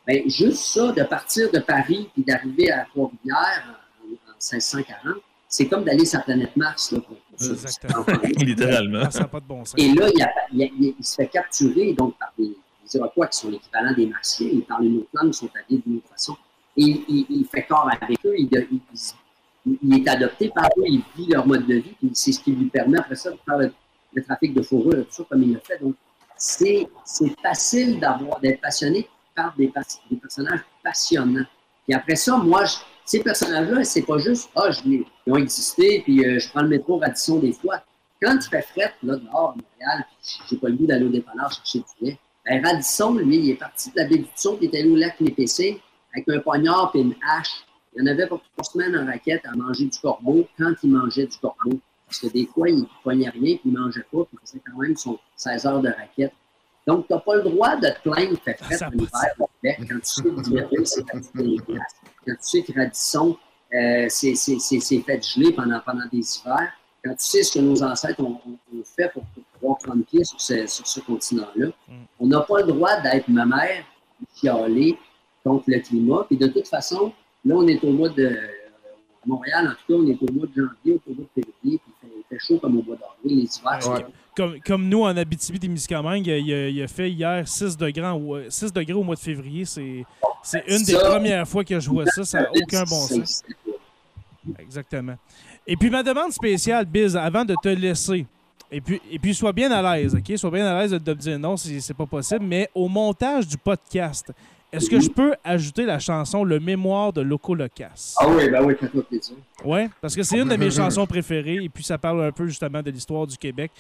[0.08, 3.64] Bien, juste ça, de partir de Paris puis d'arriver à Trois-Rivières
[4.02, 5.16] en, en 1640,
[5.48, 6.92] c'est comme d'aller sur la planète Mars.
[6.92, 8.06] Là, pour, pour Exactement.
[8.40, 9.10] Littéralement.
[9.12, 9.76] Ça n'a pas de bon sens.
[9.78, 12.98] Et là, il, a- il a- il- il se fait capturer donc, par des, des
[12.98, 14.50] Iroquois qui sont l'équivalent des Martiens.
[14.52, 16.36] Ils parlent une autre langue, ils sont habillés d'une autre façon.
[16.76, 18.80] Et il, il- il fait corps avec eux, il, il-
[19.66, 22.52] il- il est adopté par eux, il vit leur mode de vie, c'est ce qui
[22.52, 23.72] lui permet après ça de faire le,
[24.16, 25.80] le trafic de fourrure tout ça comme il l'a fait.
[25.82, 25.96] Donc,
[26.38, 26.88] c'est
[27.42, 28.00] facile
[28.42, 29.72] d'être passionné par des,
[30.10, 31.46] des personnages passionnants.
[31.86, 32.64] Puis après ça, moi,
[33.06, 36.62] ces personnages-là, c'est pas juste, ah, je les- ils ont existé, puis euh, je prends
[36.62, 37.84] le métro Radisson des fois.
[38.22, 41.52] Quand il fait fret, là, dehors, Montréal, puis j'ai pas le goût d'aller au dépanneur
[41.52, 44.66] chercher du lait, ben, Radisson, lui, il est parti de la baie du puis il
[44.70, 45.82] est allé au lac Népécé
[46.14, 47.66] avec un poignard et une hache.
[47.96, 50.92] Il y en avait pour trois semaines en raquette à manger du corbeau quand il
[50.92, 51.80] mangeait du corbeau.
[52.22, 54.62] Parce que des fois, il ne poignait rien, il ne mangeait pas, puis il faisait
[54.66, 56.32] quand même son 16 heures de raquette.
[56.86, 58.92] Donc, tu n'as pas le droit de te plaindre qu'il fait fret Ça a en
[58.92, 61.96] pas de hiver au Québec quand tu sais que les glaces.
[62.26, 63.38] Quand tu sais que Radisson,
[63.74, 64.10] euh,
[65.02, 66.72] fait geler pendant, pendant des hivers.
[67.04, 70.04] Quand tu sais ce que nos ancêtres ont, ont- ont fait pour, pour pouvoir prendre
[70.06, 71.94] pied sur ce, sur ce continent-là, Mm.
[72.20, 73.84] on n'a pas le droit d'être ma mère,
[74.36, 74.98] chialer
[75.44, 76.26] contre le climat.
[76.30, 77.12] Puis de toute façon,
[77.44, 78.38] là, on est au mois de.
[79.24, 81.80] À Montréal, en tout cas, on est au mois de janvier, au mois de février,
[81.80, 83.38] puis il fait, il fait chaud comme au mois d'avril.
[83.40, 84.06] Les hivers, c'est Ouais.
[84.36, 88.74] Comme, comme nous, en Abitibi-Témiscamingue, il, a- il a fait hier 6 degrés, au- 6
[88.74, 89.64] degrés au mois de février.
[89.66, 90.04] C'est
[90.42, 92.24] c'est une des Ça- premières fois que je vois ça.
[92.26, 93.44] Ça n'a aucun bon c'est- sens.
[94.60, 95.16] Exactement.
[95.66, 98.26] Et puis, ma demande spéciale, Biz, avant de te laisser,
[98.72, 100.38] et puis, et puis sois bien à l'aise, OK?
[100.38, 103.48] Sois bien à l'aise de te dire non si c'est pas possible, mais au montage
[103.48, 104.34] du podcast,
[104.74, 108.16] est-ce que je peux ajouter la chanson Le mémoire de Loco Locas?
[108.20, 109.36] Ah oui, ben oui, fais-toi plaisir.
[109.64, 112.46] Ouais, parce que c'est une de mes chansons préférées et puis ça parle un peu
[112.48, 113.72] justement de l'histoire du Québec.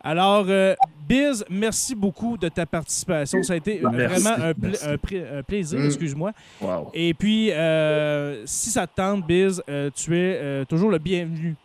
[0.00, 0.74] Alors, euh,
[1.08, 3.42] Biz, merci beaucoup de ta participation.
[3.42, 4.86] Ça a été Merci, vraiment un, pla- merci.
[4.86, 5.86] un pré- un plaisir, Mm.
[5.86, 6.32] excuse-moi.
[6.60, 6.90] Wow.
[6.94, 11.56] Et puis, euh, si ça te tente, Biz, euh, tu es euh, toujours le bienvenu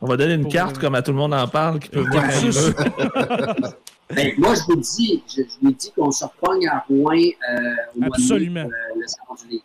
[0.00, 2.24] On va donner une carte comme à tout le monde en parle qui peut voir
[4.14, 8.04] ben, moi, je vous dis, je, vous dis qu'on se repogne à Rouen euh, au
[8.04, 8.62] Absolument.
[8.62, 9.64] Mois de, euh, le salon du livre.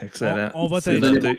[0.00, 0.50] Excellent.
[0.54, 1.36] On, va être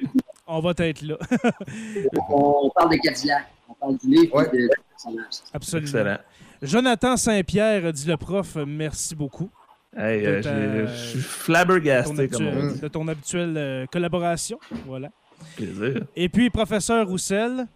[0.48, 1.18] on va être là.
[2.30, 3.48] on parle de Cadillac.
[3.68, 5.42] On parle du livre et de, personnages.
[5.54, 5.88] Absolument.
[5.88, 6.18] Excellent.
[6.62, 9.50] Jonathan Saint-Pierre, dit le prof, merci beaucoup.
[9.96, 12.28] Hey, euh, je suis flabbergasté.
[12.28, 14.60] De ton habituelle euh, collaboration.
[14.86, 15.10] Voilà.
[15.56, 16.06] Plaisir.
[16.16, 17.68] Et puis, professeur Roussel,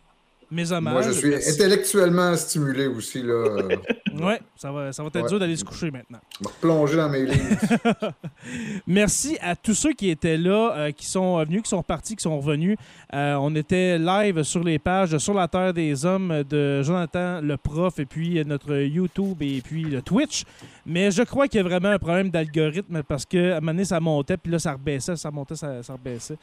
[0.51, 0.93] mes hommages.
[0.93, 3.21] Moi, je suis intellectuellement stimulé aussi.
[3.21, 3.67] Là.
[4.13, 6.19] oui, ça va, ça va être dur d'aller se coucher maintenant.
[6.39, 8.13] Je vais replonger dans mes livres.
[8.87, 12.23] Merci à tous ceux qui étaient là, euh, qui sont venus, qui sont partis, qui
[12.23, 12.77] sont revenus.
[13.13, 17.57] Euh, on était live sur les pages Sur la Terre des Hommes de Jonathan le
[17.57, 20.43] prof, et puis notre YouTube et puis le Twitch.
[20.85, 23.85] Mais je crois qu'il y a vraiment un problème d'algorithme parce qu'à un moment donné,
[23.85, 26.37] ça montait, puis là, ça rebaissait, ça montait, ça, ça rebaissait.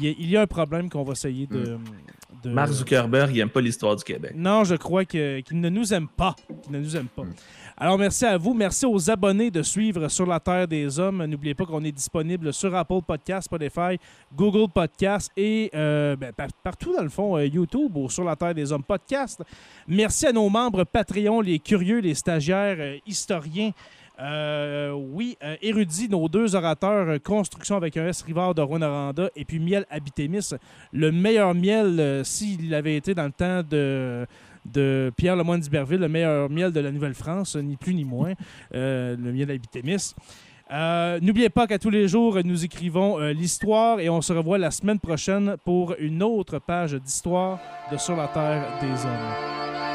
[0.00, 1.78] Il y, a, un problème qu'on va essayer de,
[2.42, 2.50] de...
[2.50, 4.32] Mark Zuckerberg, il n'aime pas l'histoire du Québec.
[4.34, 6.34] Non, je crois qu'il ne nous aime pas.
[6.70, 7.24] ne nous aime pas.
[7.76, 8.54] Alors, merci à vous.
[8.54, 11.24] Merci aux abonnés de suivre Sur la Terre des Hommes.
[11.24, 13.98] N'oubliez pas qu'on est disponible sur Apple Podcasts, Spotify,
[14.34, 16.32] Google Podcasts et euh, ben,
[16.62, 19.42] partout, dans le fond, euh, YouTube ou Sur la Terre des Hommes Podcast.
[19.88, 23.72] Merci à nos membres Patreon, les curieux, les stagiaires, euh, historiens.
[24.94, 29.86] Oui, érudits, nos deux orateurs, Construction avec un S Rivard de Rwanda et puis Miel
[29.90, 30.50] Habitémis,
[30.92, 34.26] le meilleur miel s'il avait été dans le temps de
[34.64, 38.34] de Pierre Lemoyne d'Iberville, le meilleur miel de la Nouvelle-France, ni plus ni moins,
[38.74, 40.14] euh, le miel d'Abitémis.
[40.70, 44.58] Euh, N'oubliez pas qu'à tous les jours, nous écrivons euh, l'histoire et on se revoit
[44.58, 47.58] la semaine prochaine pour une autre page d'histoire
[47.90, 49.91] de Sur la Terre des Hommes.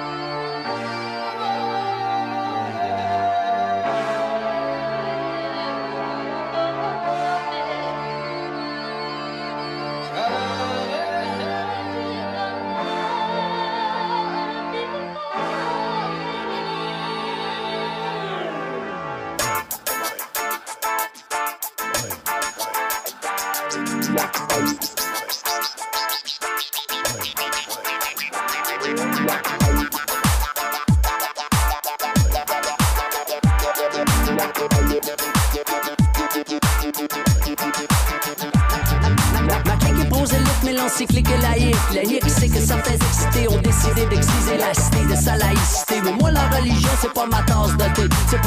[48.28, 48.38] De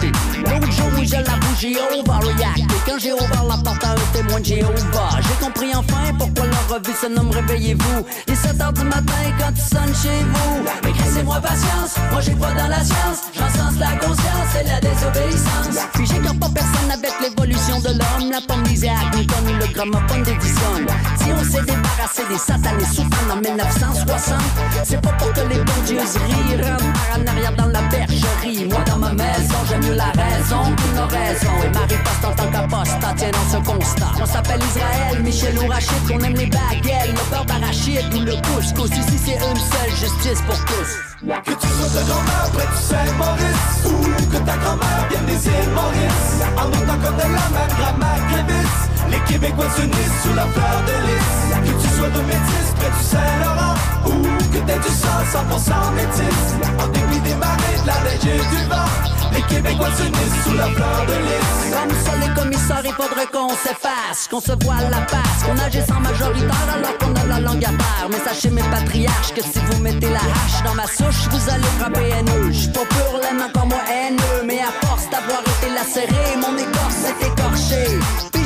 [0.00, 2.66] thé, c'est pas ma où j'ai la bougie, on va reacter.
[2.86, 6.68] Quand j'ai ouvert la porte à un témoin de Jéhovah, j'ai compris enfin pourquoi leur
[6.68, 8.06] revue se nomme Réveillez-vous.
[8.26, 10.64] Il est 7 h du matin quand tu sonnes chez vous.
[10.84, 13.22] Mais laissez-moi patience, moi j'ai pas dans la science.
[13.34, 15.86] J'en sens la conscience et la désobéissance.
[15.94, 18.30] Puis j'ai pas personne avec l'évolution de l'homme.
[18.30, 20.82] La pomme d'Isaac Newton ou le gramophone d'Edison.
[21.16, 24.38] Si on s'est débarrassé des satanés souffrants en 1960,
[24.84, 26.58] c'est pas pour que les bons dieux rient.
[26.58, 28.66] par en arrière dans la bergerie.
[28.68, 31.52] Moi dans ma maison, j'aime mieux la raison qu'une raison.
[31.64, 34.12] Et Marie passe en tant qu'apostat, tiens dans ce constat.
[34.20, 38.34] On s'appelle Israël, Michel ou Rachid, qu'on aime les baguettes, le beurre d'arachide ou le
[38.46, 38.90] couscous.
[38.90, 41.12] Ici c'est une seule justice pour tous.
[41.22, 45.70] Que tu sois ta grand-mère près du Saint-Maurice Ou que ta grand-mère vienne des îles
[45.72, 50.78] Maurice En autant qu'on ait la même grammaire qu'Évis Les Québécois s'unissent sous la fleur
[50.86, 51.32] de lys.
[51.62, 53.74] Que tu sois de métis près du Saint-Laurent
[54.06, 56.44] Ou que t'aies du sang 100% métis.
[56.82, 58.90] En dépit des marées, de la neige du vent.
[59.32, 61.52] Les Québécois s'unissent sous la fleur de lys.
[61.72, 65.90] Comme ça les commissaires, il faudrait qu'on s'efface Qu'on se voile la face, qu'on agisse
[65.90, 68.08] en majoritaire Alors qu'on a la langue à part.
[68.10, 71.72] Mais sachez mes patriarches que si vous mettez la hache dans ma souche Vous allez
[71.78, 76.36] frapper haineux J'suis pas pur laine, encore moins haineux Mais à force d'avoir été lacéré
[76.36, 78.41] Mon écorce s'est écorché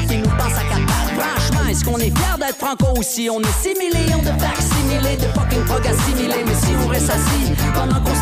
[0.00, 0.66] qui nous pensent à
[1.18, 5.28] Franchement, est-ce qu'on est fiers d'être franco aussi On est 6 millions de vaccinés, de
[5.38, 6.44] fucking prog assimilés?
[6.46, 8.16] Mais si on reste assis pendant qu'on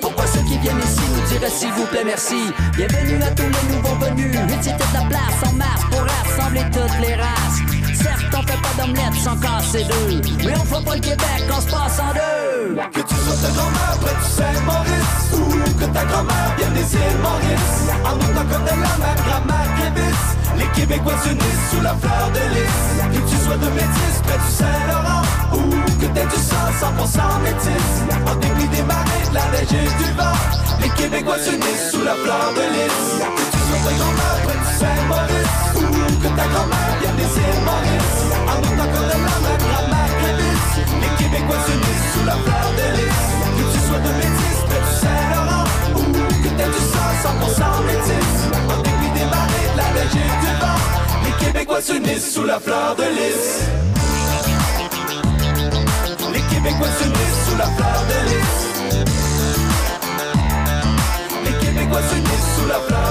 [0.00, 2.52] pourquoi ceux qui viennent ici nous diraient s'il vous plaît merci?
[2.76, 4.36] Bienvenue à tous les nouveaux venus.
[4.60, 7.71] C'était de la place en masse pour rassembler toutes les races
[8.02, 11.60] Certes, on fait pas d'omelette sans casser deux Mais on fait pas le Québec on
[11.60, 16.04] se passe en deux Que tu sois ta grand-mère près du Saint-Maurice Ou que ta
[16.04, 17.74] grand-mère vienne des îles Maurice
[18.04, 23.14] En autant qu'on ait la grammaire qu'Évis Les Québécois s'unissent sous la fleur de lys
[23.14, 25.24] Que tu sois de métis près du Saint-Laurent
[25.54, 27.88] Ou que t'aies du sang 100% métis
[28.26, 30.36] En dépit des marées la neige et du vent.
[30.80, 33.02] Les Québécois s'unissent sous la fleur de lys.
[33.36, 35.56] Que tu sois ta grand-mère près du Saint-Maurice.
[35.76, 37.98] Ou que ta grand-mère vienne des c'est Paris
[38.48, 42.68] En autant qu'on aime la mer, la mer glisse Les Québécois s'unissent sous la fleur
[42.78, 43.22] de lys
[43.56, 45.66] Que tu sois de métis, que tu Saint-Laurent
[45.96, 46.02] Ou
[46.42, 48.34] que t'aies du sang 100% métis
[48.68, 50.82] En dépit des marées, de la neige et du vent
[51.24, 53.44] Les Québécois s'unissent sous la fleur de lys
[56.32, 58.54] Les Québécois s'unissent sous la fleur de lys
[61.44, 63.01] Les Québécois s'unissent sous la fleur de lys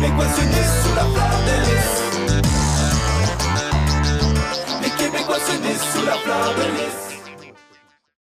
[0.00, 1.98] Québécois se disent sous la flamme de lys.
[4.80, 5.54] Les Québécois se
[5.90, 7.07] sous la flamme de lys.